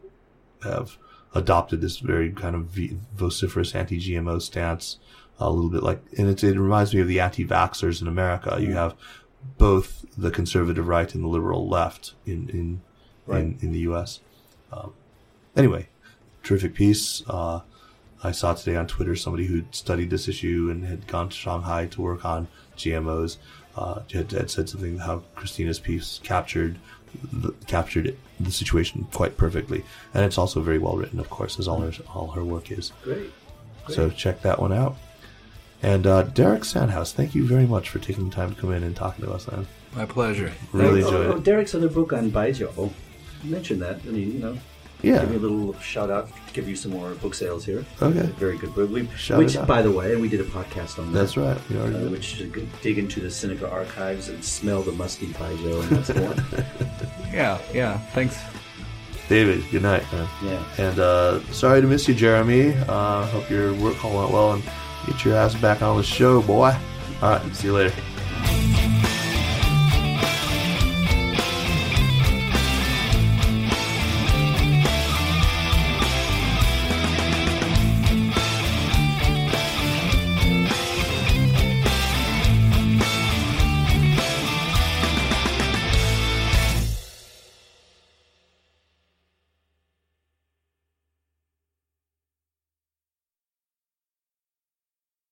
[0.63, 0.97] have
[1.35, 2.77] adopted this very kind of
[3.15, 4.99] vociferous anti-GMO stance,
[5.39, 8.57] a little bit like, and it, it reminds me of the anti-vaxxers in America.
[8.61, 8.95] You have
[9.57, 12.81] both the conservative right and the liberal left in in
[13.37, 14.21] in, in the U.S.
[14.73, 14.93] Um,
[15.57, 15.89] anyway,
[16.43, 17.23] terrific piece.
[17.29, 17.61] Uh,
[18.23, 21.87] I saw today on Twitter somebody who studied this issue and had gone to Shanghai
[21.87, 23.37] to work on GMOs.
[23.77, 26.79] Uh, had, had said something how Christina's piece captured
[27.33, 29.85] the, captured it, the situation quite perfectly,
[30.15, 32.93] and it's also very well written, of course, as all her all her work is.
[33.03, 33.31] Great.
[33.89, 34.97] So check that one out.
[35.83, 38.83] And uh, Derek Sandhaus, thank you very much for taking the time to come in
[38.83, 39.67] and talking to us, man.
[39.95, 40.53] My pleasure.
[40.73, 41.45] Really oh, enjoyed oh, it.
[41.45, 42.91] Derek's other book on Baijiu.
[43.45, 44.01] Mention that.
[44.07, 44.59] I mean, you know,
[45.03, 45.21] Yeah.
[45.21, 46.29] give me a little shout out.
[46.53, 47.85] Give you some more book sales here.
[48.03, 48.27] Okay.
[48.39, 48.91] Very good book.
[48.91, 49.69] We, Shout which, out.
[49.69, 51.19] by the way, and we did a podcast on that.
[51.21, 51.57] That's right.
[51.71, 52.11] We already Uh, did.
[52.11, 52.69] which is good.
[52.83, 56.65] dig into the Sinica archives and smell the musty Baijiu, and that's one.
[57.33, 57.99] Yeah, yeah.
[58.15, 58.39] Thanks.
[59.29, 60.27] David, good night, man.
[60.43, 60.65] Yeah.
[60.79, 62.75] And uh, sorry to miss you, Jeremy.
[62.89, 64.63] Uh, hope your work call went well and
[65.09, 66.77] Get your ass back on the show, boy.
[67.23, 69.08] All right, see you later.